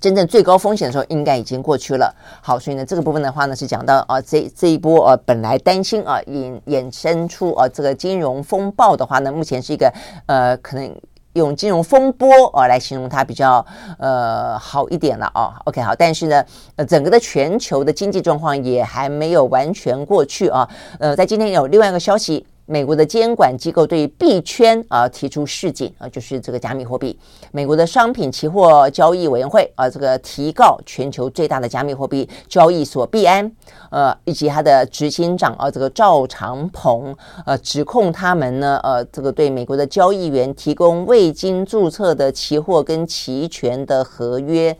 [0.00, 2.14] 真正最高风险的时候应该已经过去了。
[2.42, 9.92] 好，所以呢，这个部分的话呢是讲到啊，这这一波呃、啊，本来担心啊，引衍生出啊这个金融风暴的话呢，目前是一个
[10.26, 10.94] 呃，可能
[11.34, 13.64] 用金融风波啊来形容它比较
[13.98, 15.60] 呃好一点了啊。
[15.64, 16.44] OK，好，但是呢，
[16.76, 20.68] 呃，整个的全球的经济状况也还没有完全过去啊。
[20.98, 22.46] 呃，在今天有另外一个消息。
[22.70, 27.18] 美国的监管机构对币圈啊提出示警啊，就是这个加密货币。
[27.50, 33.50] 美国的商品期货交易委员会啊，这个提告全球最大的加密货币交易所币安，
[33.90, 37.12] 呃，以及他的执行长啊，这个赵长鹏，
[37.44, 44.76] 呃，指控他们呢，呃，这个对美国的交易员提供未经注册的期货跟期权的合约。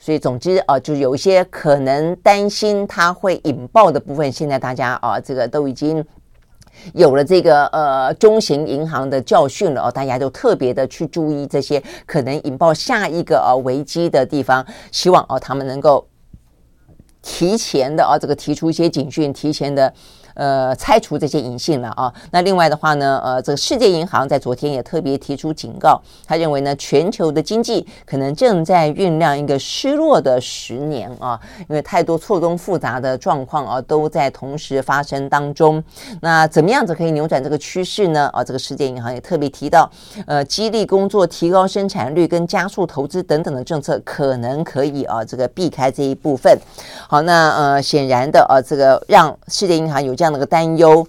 [0.00, 6.04] 所以，总之啊，就有一些可能担心它会引爆的部分，现在大家啊，这个都已经。
[6.94, 16.06] 有了这个呃中型银行的教训了哦，大家就特别的去注意这些可能引爆下一个呃危机的地方，希望哦他们能够
[17.22, 19.92] 提前的啊这个提出一些警讯，提前的。
[20.38, 22.14] 呃，拆除这些隐性了啊。
[22.30, 35.82] 那另外的话呢，呃，这个世界银行在昨天也特别提出警告，他认为呢，全球的经济可能正在酝酿一个失落的十年啊，因为太多错综复杂的状况啊都在同时发生当中。
[36.22, 38.30] 那怎么样子可以扭转这个趋势呢？
[38.32, 39.90] 啊，这个世界银行也特别提到，
[40.28, 46.56] 呃，激励工作、提高生产率跟加速投资等等的政策，可能可以啊，这个避开这一部分。
[47.08, 50.27] 好，那呃，显然的啊，这个让世界银行有这样。
[50.30, 51.06] 那个担忧，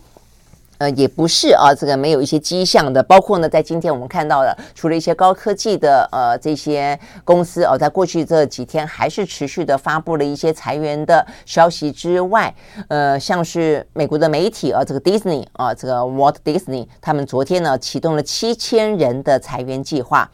[0.77, 12.53] 呃，也不是啊，这个没有一些迹象的，包括呢，在今天我们看到的，除了一些高科技的呃这些公司哦，在过去这几天还是持续的发布了一些裁员的消息之外，
[12.87, 20.31] 呃，像是美国的媒体啊，这个 Disney 啊，这个 Walt Disney，他们昨天呢启动了七千人的裁员计划，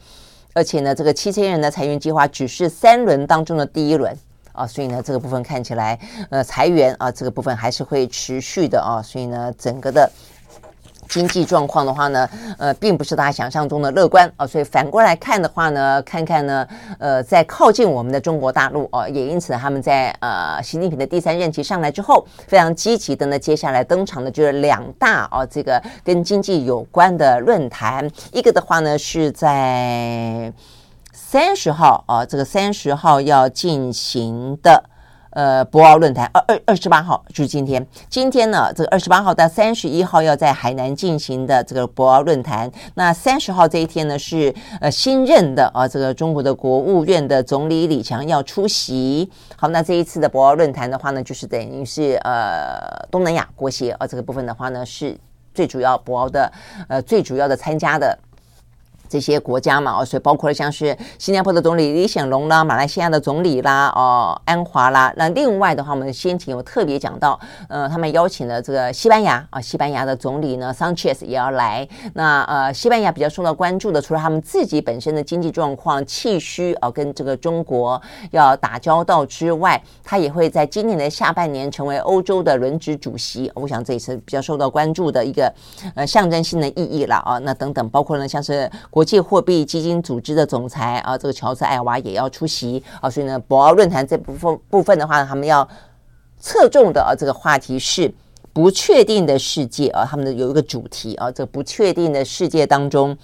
[0.54, 4.16] 而且呢，这个七千人的裁员计划只是三轮当中的第一轮。
[4.56, 5.98] 啊，所以呢，这个部分看起来，
[6.30, 10.10] 呃，裁员啊，这个部分还是会持续的啊，所以呢，整个的
[11.08, 12.28] 经济状况的话呢，
[12.58, 16.66] 呃，并不是大家想象中的乐观啊，所以反过来看的话呢，看看呢，
[16.98, 30.52] 呃，在靠近我们的中国大陆啊，也因此他们在呃，习近平的第三任期上来之后，非常积极的呢，接下来登场的就是两大啊，这个跟经济有关的论坛，一个的话呢是在。
[31.36, 34.82] 三十号啊，这个三十号要进行的
[35.32, 37.86] 呃博鳌论坛，二二二十八号就是今天。
[38.08, 42.72] 今天呢，这个二十八号到三十一号要在海南进行的这个博鳌论坛。
[42.94, 49.30] 那三十号这一天呢，是呃新任的啊这个中国的国务院的总理李强要出席。
[49.56, 55.14] 好，那这一次的博鳌论坛的话呢，就是等于是呃东南亚国协啊这个部分的话呢，是
[55.52, 56.50] 最主要博鳌的
[56.88, 58.18] 呃最主要的参加的。
[59.08, 65.12] 这些国家嘛，哦所以包括了像是新加坡的总理李显龙啦，马来西亚的总理啦，哦，安华啦。
[65.16, 67.38] 那另外的话，我们先前有特别讲到，
[67.68, 71.88] 呃，他们邀请了这个西班牙啊，西班牙的总理呢，Sanchez 也要来。
[72.14, 78.00] 那呃，西班牙比较受到关注的，除了他们自己本身的经济状况气虚啊，跟这个中国
[78.30, 83.50] 要打交道之外，他也会在今年的下半年成为欧洲的轮值主席。
[83.54, 85.52] 我想这也是比较受到关注的一个
[85.94, 87.38] 呃象征性的意义了啊。
[87.38, 88.70] 那等等，包括呢，像是。
[88.96, 95.68] 国际货币基金组织的总裁啊，这个乔治·艾娃也要出席啊，所以呢，博鳌论坛这部分部分的话，他们要
[96.40, 98.10] 侧重的啊，这个话题是
[98.54, 103.14] 不确定的世界啊，他们的有一个主题啊，这不确定的世界当中。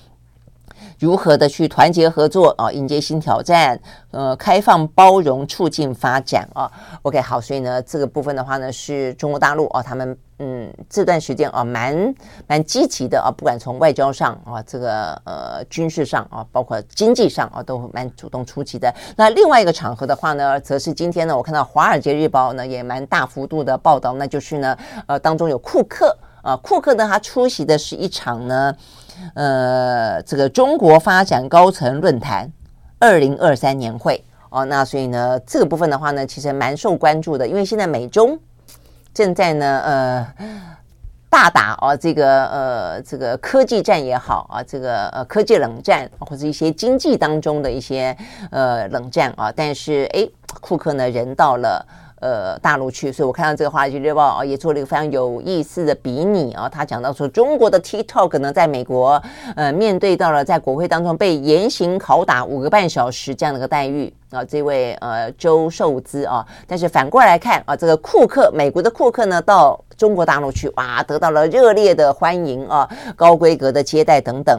[0.98, 6.70] 如何的去团结合作啊，迎接新挑战，呃，开放包容，促进发展啊。
[7.00, 12.12] OK，好，所以呢，这个部分的话呢，是中国大陆啊，他们嗯这段时间啊，蛮
[12.48, 18.92] 蛮积极的啊，不管从外交上啊，这个呃军事上啊，包括经济上啊，都蛮主动出击的。
[19.16, 24.76] 那另外一个场合的话呢，则是今天呢，我看到《华尔街日报》呢也蛮大幅度的报道，那就是呢，
[25.06, 28.74] 呃，当中有库克啊，库克呢他出席的是一场呢。
[29.34, 32.50] 呃，这个中国发展高层论坛
[32.98, 38.36] 二零二三年会哦，那所以呢，这个部分的话呢，其实蛮受关注的，因为现在美中
[39.14, 40.26] 正在呢呃
[41.28, 48.16] 大打啊，这个呃这个科技战也好啊，这个呃科技冷战或者一些经济当中的一些
[48.50, 50.28] 呃冷战啊，但是哎，
[50.60, 51.86] 库克呢人到了。
[52.22, 56.68] 呃，大陆去，所以我看到这个《华尔街日报》啊，也做了一个非常有意思的比拟啊。
[56.68, 59.20] 他讲到说，中国的 TikTok 呢，在美国，
[59.56, 64.44] 呃，面对到了在国会当中被严刑拷打五个半小时这样的一个待遇啊。
[64.44, 74.56] 这位呃周受资啊，但是反过来看啊，这个库克，美国的库克呢，到中国大陆去，哇，得到了热烈的欢迎啊，高规格的接待等等。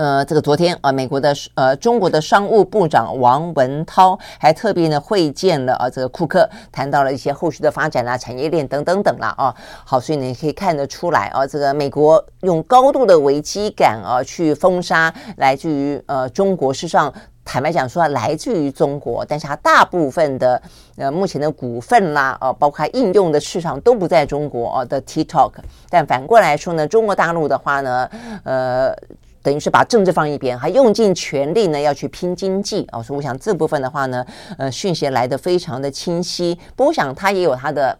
[0.00, 9.54] 呃，这个昨天啊，美国的呃中国的商务部长王文涛还特别呢会见了啊这个库克，谈到了一些后续的发展啊、产业链等等等了啊。
[9.84, 17.12] 好，所以你可以看得出来啊，这个美国用高度的危机感啊去封杀来自于呃中国，事实上
[17.44, 20.62] 坦白讲说来自于中国，但是它大部分的
[20.96, 25.52] 呃目前的股份啦啊，包括应用的市场都不在中国啊的 TikTok。
[25.90, 28.08] 但反过来说呢，中国大陆的话呢，
[28.44, 28.96] 呃。
[29.42, 33.02] 等于是把政治放一边，还用尽全力呢，要去拼经济啊！
[33.02, 34.24] 所以我想这部分的话呢，
[34.58, 36.54] 呃，讯息来得非常的清晰。
[36.76, 37.98] 不过我想它也有它的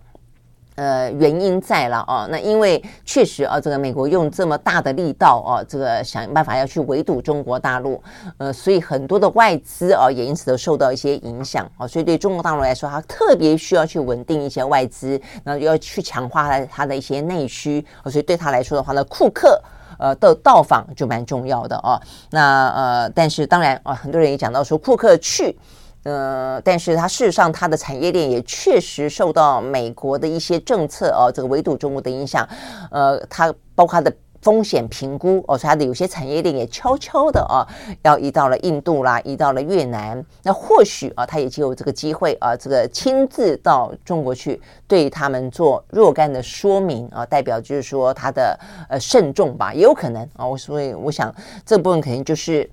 [0.75, 2.29] 呃原因在了啊。
[2.31, 8.03] 那因为确实啊，这个美国用这么大的力道啊，这个想办法要去围堵中国大陆，
[8.37, 11.87] 呃，所以很多的外资啊也因此都受到一些影响啊。
[11.87, 17.83] 所以对中国大陆来说，它特别需要去稳定一些外资，然后要去强化它它的一些内需。
[18.05, 19.59] 所以对他来说的话呢，库克。
[20.01, 22.01] 呃，的到访就蛮重要的哦。
[22.31, 25.57] 那呃，但是当然啊，很多人也讲到说，库克去，
[26.05, 32.49] 呃，但是他事实上他的产业链也确实受到美国的一些政策哦，这个围堵中国的影响。
[32.91, 34.13] 呃，他包括他的。
[34.43, 37.67] 风险评估哦，所以它的有些产业链也悄悄的啊，
[38.03, 40.25] 要移到了印度啦，移到了越南。
[40.43, 50.47] 那或许啊，他也就有这个机会啊，这个亲自到中国去，对他们做若干的说明啊，代表就是说他的呃慎重吧，也有可能啊。
[50.47, 51.35] 我所以我想
[51.65, 52.69] 这部分肯定就是。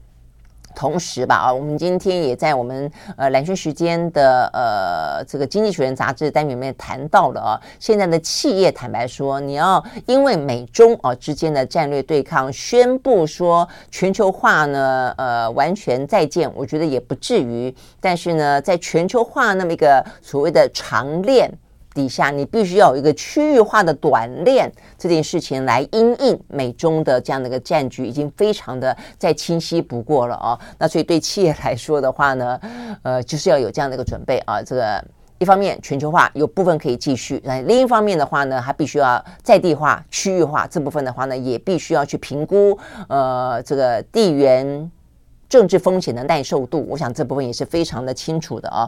[0.78, 17.73] 同时吧，啊，我们今天也在我们呃蓝轩时间的呃这个《经济学人》杂志单元里面谈到了啊，现在的企业坦白说，你要因为美中啊之间的战略对抗，宣布说全球化呢呃完全再见，我觉得也不至于。
[17.99, 21.51] 但是呢，在全球化那么一个所谓的长链。
[21.97, 30.59] 底下你必须要有一个区域化的短链，这件事情来因应美中的这样的一个战局，已经非常的再清晰不过了啊。
[30.77, 32.59] 那所以对企业来说的话呢，
[33.01, 34.61] 呃，就是要有这样的一个准备啊。
[34.63, 35.03] 这个
[35.39, 42.77] 一方面全球化有部分可以继续，那另一方面的话呢，它必须要在地化、区域化这部分的话呢，也必须要去评估
[43.09, 44.91] 呃这个地缘
[45.49, 46.85] 政治风险的耐受度。
[46.87, 48.87] 我想这部分也是非常的清楚的啊。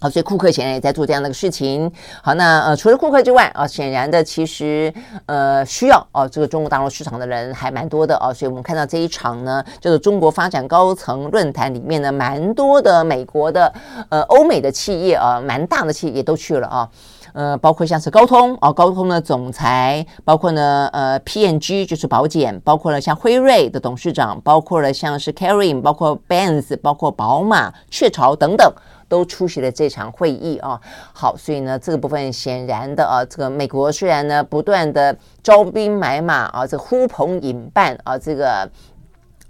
[0.00, 1.90] 好，所以库克显然也在做这样的一个事情。
[2.22, 4.92] 好，那呃，除了库克之外啊，显然的，其实
[5.26, 8.32] 呃，需要哦、啊，这个中国大陆市场的人还蛮多的啊。
[8.32, 13.72] 所以我们看到这一场呢，就是中国发展高层论坛里面呢，蛮多的美国的
[14.10, 16.88] 呃欧美的企业啊，蛮大的企业都去了啊。
[17.32, 28.72] 呃，包括像是高通啊，高通的总裁，包括呢呃，PNG 就是宝检，包括了像辉瑞的董事长，包括了像是 Carin，包括 Benz，包括宝马、雀巢等等。
[29.14, 30.80] 都出席了这场会议啊，
[31.12, 38.68] 好，所以呢，这个部分显然的啊，这个美国虽然呢不断的招兵买马啊，这呼朋引伴啊，这个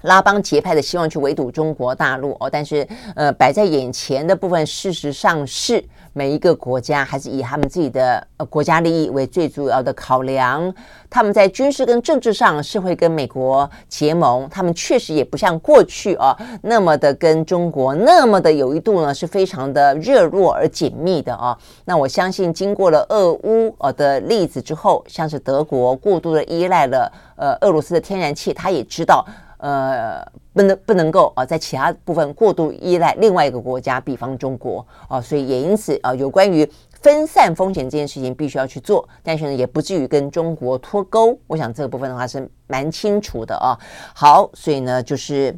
[0.05, 10.73] 拉帮结派的希望去围堵中国大陆哦，但是呃摆在眼前的部分，事实上是每一个国家还是以他们自己的呃国家利益为最主要的考量。
[11.11, 21.57] 他们在军事跟政治上是会跟美国结盟，他们确实也不像过去啊那么的跟中国那么的有一度呢是非常的热络而紧密的啊。
[21.85, 29.25] 那我相信经过了俄乌呃的例子之后，像是德国过度的依赖了呃俄罗斯的天然气，他也知道。
[29.65, 41.39] 呃，不能不能够啊，在其他部分过度依赖另外一个国家，比方中国啊，所以也因此啊，有关于分散风险这件事情必须要去做，但是呢，也不至于跟中国脱钩。
[41.47, 43.73] 我想这个部分的话是蛮清楚的啊。
[44.15, 45.57] 好，所以呢，就是。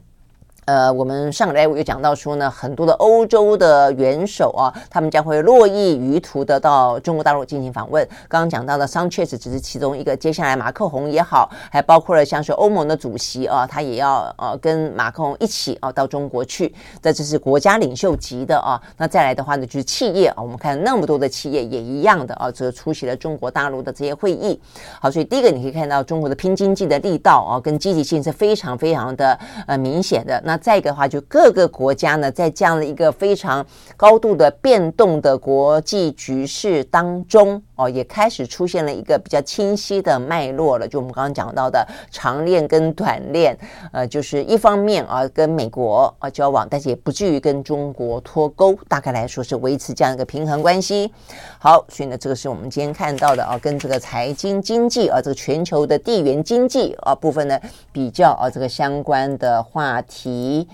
[0.67, 8.05] 呃，我们上个礼拜有讲到说呢，很多的欧洲的元首啊，他们将会络绎于途的到中国大陆进行访问。
[8.27, 16.75] 刚刚讲到的桑切斯只是其中一个，接下来马克宏也好，还包括了像是欧盟的主席啊，他也要呃跟马克宏一起啊到中国去。
[17.01, 18.83] 这这是国家领袖级的啊。
[18.97, 24.61] 那再来的话呢，就是企业啊，我们看那么多的企业也一样的啊，这出席了中国大陆的这些会议。
[25.01, 29.39] 好，所以第一个你可以看到中国的拼经济的力道啊，跟积极性是非常非常的
[29.69, 30.43] 呃明显的。
[30.45, 33.65] 那再一个的话，就各个国家呢，在这样的一个非常
[33.97, 40.89] 高度的变动的国际局势当中，哦，也开始出现了一个比较清晰的脉络了。
[40.89, 43.57] 就我们刚刚讲到的长链跟短链，
[43.93, 48.77] 呃，就是一方面啊，跟美国啊交往，但是也不至于跟中国脱钩。
[48.89, 51.13] 大概来说是维持这样一个平衡关系。
[51.59, 57.61] 好，所以呢，这个是我们今天看到的啊，跟这个财经经济啊，这个全球的地缘经济啊部分呢
[57.93, 60.67] 比较啊，这个相关的话题。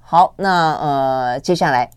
[0.00, 1.90] 好，那呃，接下来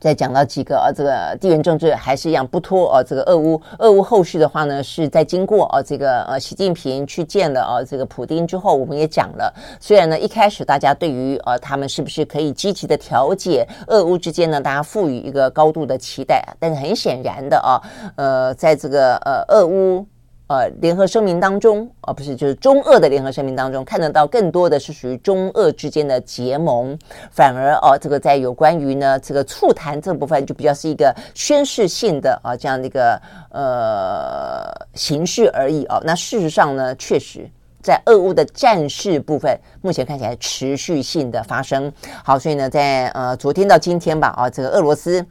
[0.00, 17.76] 再讲到几个、啊，这个地缘政治还是一样不脱呃、啊，这个俄乌，俄乌后续的话呢，是在经过、啊，这个呃，习近平去见了、啊，这个普丁之后，我们也讲了，虽然呢一开始大家对于呃、啊，他们是不是可以积极的调解俄乌之间呢，大家赋予一个高度的期待，但是很显然的啊，
[18.16, 20.06] 呃，在这个呃，俄乌。
[20.50, 26.98] 呃，联合声明当中，而、不是就是中俄的联合声明当中，看得到更多的是属于中俄之间的结盟，
[27.30, 33.22] 反而哦、这个在有关于呢这个促谈这部分就比较是一个宣示性的啊、这样的一个
[33.52, 37.48] 呃形式而已哦、那事实上呢，确实
[37.80, 41.92] 在俄乌的战事部分，目前看起来持续性的发生。
[42.24, 45.24] 好，所以呢，在呃昨天到今天吧，啊、这个俄罗斯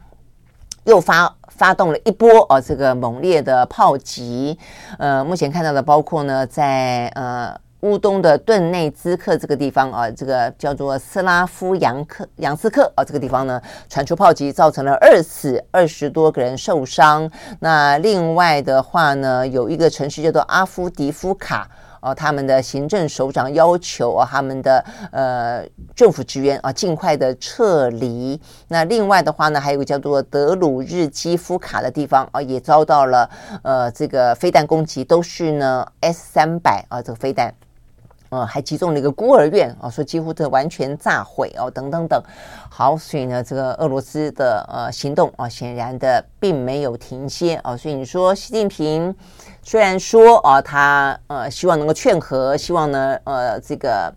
[0.84, 1.36] 又发。
[1.60, 4.58] 发动了一波啊，这个猛烈的炮击。
[4.98, 17.30] 呃，目前看到的包括呢，在呃乌东的顿内兹克这个地方啊，这个叫做斯拉夫扬克扬斯克啊，这个地方呢传出炮击，造成了二死二十多个人受伤。
[17.58, 21.68] 那另外的话呢，有一个城市叫做阿夫迪夫卡。
[22.00, 28.40] 哦，他们的行政首长要求啊，他们的呃政府职员啊尽快的撤离。
[28.68, 33.28] 那另外的话呢，还有个叫做德鲁日基夫卡的地方啊，也遭到了
[33.62, 37.54] 呃这个飞弹攻击，都是呢 S 三百啊这个飞弹。
[38.30, 42.22] 呃，还击中了一个孤儿院啊，说几乎这完全炸毁哦，等等等。
[42.70, 47.76] 好，所以呢，这个俄罗斯的呃行动啊，显然的并没有停歇啊。
[47.76, 49.14] 所以你说习近平
[49.62, 54.10] 虽然说啊，他呃希望能够劝和，希望呢呃这个。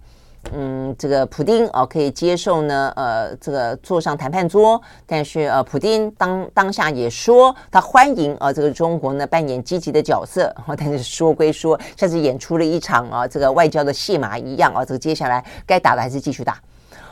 [0.51, 16.59] 嗯，这个普丁哦可以接受呢，呃，这个坐上谈判桌，但是呃，普丁当当下也说他欢迎啊，这个中国呢扮演积极的角色， 但是说归说，像是演出了一场啊这个外交的戏码一样啊，这个接下来该打的还是继续打。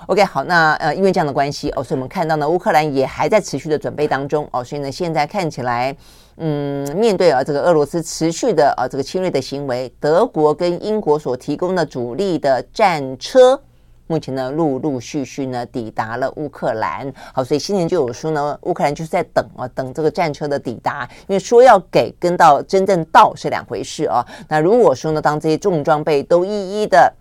[0.07, 5.95] OK，好，那呃，因为这样的关系哦，所以我们看到呢，乌克兰也还在持续的准备当中哦，所以呢，现在看起来。
[6.37, 13.61] 嗯，面对啊这个俄罗斯持续的啊这个侵略的行为，德国跟英国所提供的主力的战车，
[14.07, 17.13] 目前呢陆陆续续呢抵达了乌克兰。
[17.33, 24.25] 好，所以新闻就有说呢，乌克兰就是在等啊等这个战车的抵达，因为说要给跟到真正到是两回事啊。
[24.47, 27.13] 那如果说呢，当这些重装备都一一的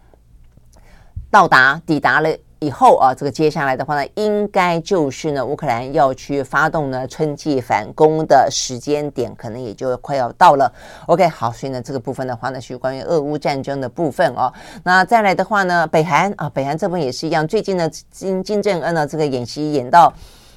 [1.31, 2.31] 到达抵达了。
[2.61, 10.71] 以后啊，这个接下来的话呢，应该就是呢，乌克兰要去发动呢春季反攻的时间点，可能也就快要到了。
[11.07, 14.53] OK，好，所以呢，这个部分的话呢，是关于俄乌战争的部分哦。
[14.85, 20.13] 那再来的话呢，北韩啊，北韩这边也是一样，最近呢，金金正恩呢，这个演习演到，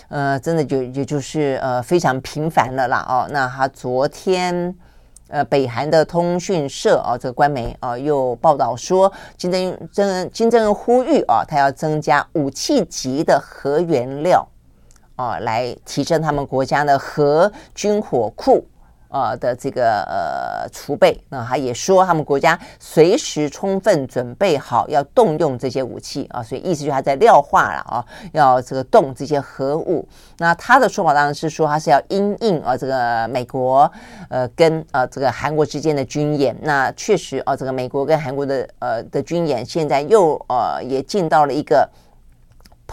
[0.09, 3.27] 呃，真的就也就是呃非常频繁了啦哦。
[3.31, 4.75] 那他昨天。
[5.33, 9.51] 呃，北韩的通讯社啊，这个官媒啊，又报道说，金
[9.91, 14.47] 正恩金正恩呼吁啊，他要增加武器级的核原料
[15.15, 18.63] 啊，来提升他们国家的核军火库。
[19.13, 30.05] 呃的这个呃储备，那他也说他们国家随时充分准备好要动用这些武器啊，所以意思就是他在料化了啊，要这个动这些核武。
[30.39, 33.89] 那他的说法当然是说他是要因应啊这个美国
[34.29, 36.57] 呃跟呃这个韩国之间的军演。
[36.63, 41.87] 那确实啊，这个美国跟韩国的呃的军演现在又呃也进到了一个。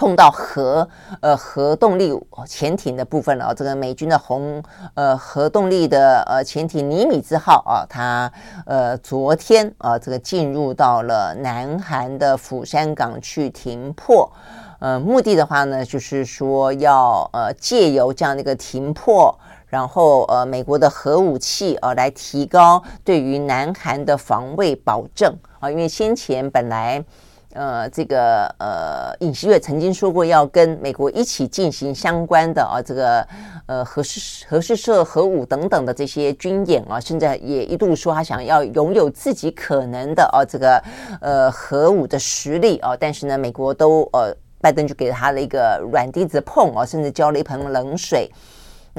[0.00, 0.88] 碰到核
[1.20, 4.62] 呃核动力潜艇的部分了，这个美军的红
[4.94, 8.32] 呃核动力的呃潜艇尼米兹号啊，它
[8.64, 14.32] 呃昨天啊这个进入到了南韩的釜山港去停泊，
[14.78, 27.04] 呃目的的话呢就是说要呃借由这样的一个停泊，然后呃美国的核武器啊来提高对于南韩的防卫保证啊，因为先前本来。
[27.52, 33.26] 呃，这个呃，尹锡悦曾经说过要跟美国一起进行相关的啊，这个
[33.66, 40.80] 呃核试核试射核武等等的这些军演啊，甚至也一度说他想要拥有自己可能的啊这个
[41.20, 48.30] 呃核武的实力啊，但是呢，美国都呃拜登就给了他了一个软钉子碰啊，甚至浇了一盆冷水。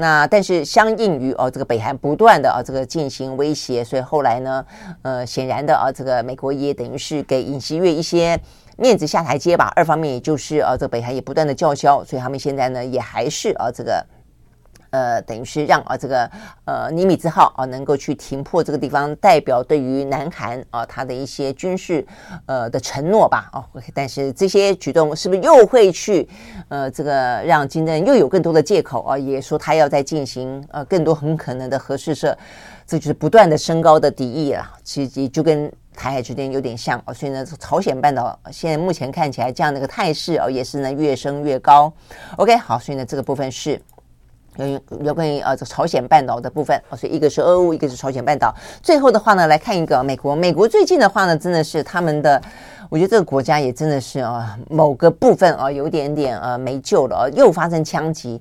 [0.02, 4.66] 那但是相应于哦，这个北韩不断的啊这个进行威胁，所以后来呢，
[5.02, 8.36] 呃，显然的啊，这个美国也等于是给尹锡悦一些
[8.76, 9.72] 面子下台阶吧。
[9.76, 14.04] 二方面也就是啊，这个北韩也不断的叫嚣，所以他们现在呢也还是啊这个。
[14.92, 16.30] 呃，等于是让啊这个
[16.64, 22.06] 呃尼米兹号啊能够去停泊这个地方，代表对于南韩啊它的一些军事
[22.46, 23.64] 呃的承诺吧哦。
[23.94, 26.28] 但是这些举动是不是又会去
[26.68, 29.18] 呃这个让金正恩又有更多的借口啊？
[29.18, 32.36] 也说他要再进行呃更多很可能的核试射，
[32.86, 34.70] 这就是不断的升高的敌意了。
[34.84, 37.14] 其实就跟台海之间有点像啊。
[37.14, 41.90] 所以呢，朝鲜半岛现在目前看起来这样的一个态势哦，也是呢越升越高。
[42.36, 43.80] OK，好，所以呢这个部分是。
[44.56, 48.54] 有有关于呃这朝鲜半岛的部分，所以一个是俄乌，一个是朝鲜半岛。
[48.82, 50.36] 最后的话呢，来看一个美国。
[50.36, 52.40] 美国最近的话呢，真的是他们的，
[52.90, 58.40] 我觉得这个国家也真的是啊，某个部分啊，有点点呃没救了，又发生枪击。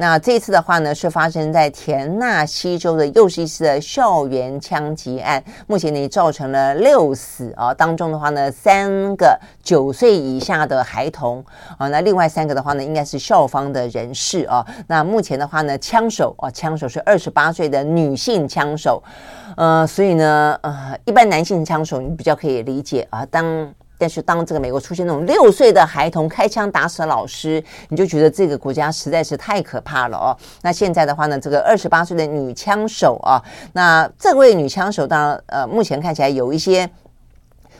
[0.00, 11.44] 那这次的话呢，是发生在田纳西州的又是一次的校园枪击案，目前呢造成了六死啊，当中的话呢，三个九岁以下的孩童
[11.76, 14.66] 啊，那另外三个的话呢，应该是校方的人士啊。
[14.86, 19.02] 那目前的话呢，枪手啊，枪手是二十八岁的女性枪手，
[19.54, 23.70] 呃，所以呢，呃，一般男性枪手你比较可以理解啊，当。
[24.00, 30.36] 但是当这个美国出现那种六岁的孩童开枪打死老师，你就觉得这个国家实在是太可怕了哦。
[30.62, 33.36] 那现在的话呢，这个二十八岁的女枪手啊，
[33.74, 36.90] 那这位女枪手当然呃，目前看起来有一些。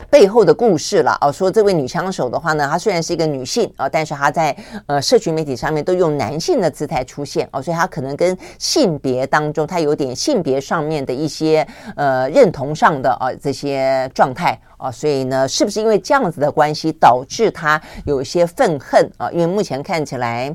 [0.08, 19.30] 背后的故事了哦，说这位女枪手的话呢，她虽然是一个女性啊，但是她在呃社群媒体上面都用男性的姿态出现哦，所以她可能跟性别当中，她有点性别上面的一些呃认同上的啊这些状态啊，所以呢，是不是因为这样子的关系导致她有一些愤恨啊？
[19.30, 20.54] 因为目前看起来。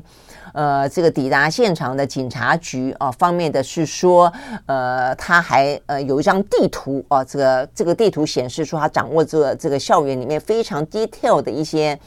[0.56, 4.32] 呃，这个抵达现场的警察局啊，方面的是说，
[4.64, 11.98] 呃，他还呃有一张地图啊，这个这个地图显示出他掌握这个这个校园里面非常 detail 的一些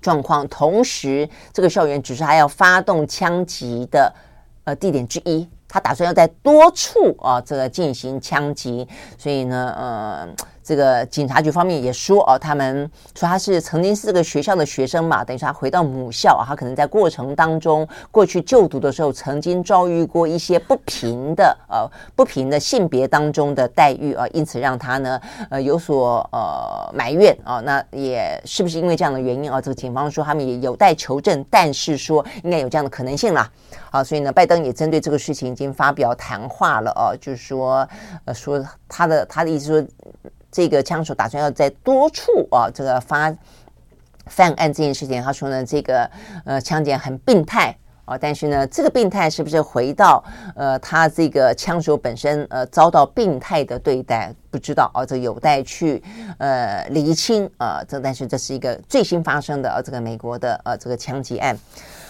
[0.00, 4.12] 状况，同时这个校园只是他要发动枪击的
[4.64, 5.48] 呃地点之一。
[5.72, 10.28] 他打算要在多处啊，这个进行枪击，所以呢，呃，
[10.62, 29.60] 这个警察局方面也说哦，他们说他是曾经是这个学校的学生嘛，等于说他回到母校啊，他可能在过程当中过去就读的时候，曾经遭遇过一些不平的呃不平的性别当中的待遇啊，因此让他呢呃有所呃埋怨啊，那也是不是因为这样的原因啊？
[29.60, 33.50] 这个警方说他们也有待求证，但是说应该有这样的可能性啦。
[33.90, 37.88] 好，所以呢，拜登也针对这个事情已经发表谈话了哦，就是说，
[38.24, 39.88] 呃，说他的他的意思说，
[40.52, 43.34] 这个枪手打算要在多处啊，这个发
[44.26, 46.10] 犯案这件事情，他说呢，这个
[46.44, 50.22] 呃枪击很病态啊，但是呢，这个病态是不是回到
[50.54, 56.02] 呃他这个枪手本身呃遭到病态的对待，不知道啊，这有待去
[56.38, 61.56] 呃厘清啊，这但是这是一个最新发生的啊，这个美国的呃这个枪击案。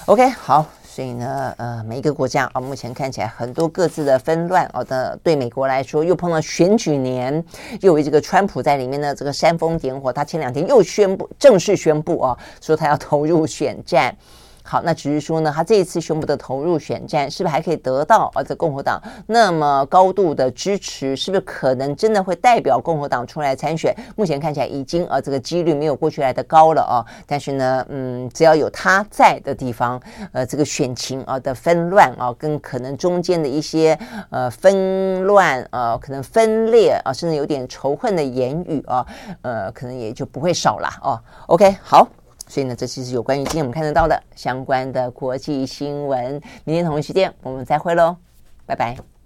[0.07, 0.67] OK，好。
[0.93, 7.33] 所以呢，呃，每一个国家啊，目前看起来很多各自的纷乱哦的，对美国来说又碰到选举年，
[7.81, 14.13] 又有这个川普在里面呢，这个煽风点火，他前两天又宣布正式宣布啊，说他要投入选战。
[14.71, 21.17] 好，那只是说呢，他这一次宣布的投入选战，是不是还可以得到啊这共和党那么高度的支持？
[21.17, 23.93] 是不是可能真的会代表共和党出来参选？
[24.15, 27.05] 目前看起来已经啊这个几率没有过去来的高了啊。
[27.27, 30.01] 但是呢，嗯，只要有他在的地方，
[30.31, 33.99] 呃，这个选情啊的纷乱啊，跟可能中间的一些
[34.31, 39.05] 呃纷乱啊，可能分裂啊，甚至有点仇恨的言语啊，
[39.43, 41.19] 呃，可能也就不会少了哦。
[41.49, 42.07] OK，好。
[42.51, 46.33] 所以呢，这期是有关于今天我们看得到的相关的国际新闻。
[46.65, 48.17] 明天同一时间我们再会喽，
[48.67, 49.20] 拜拜。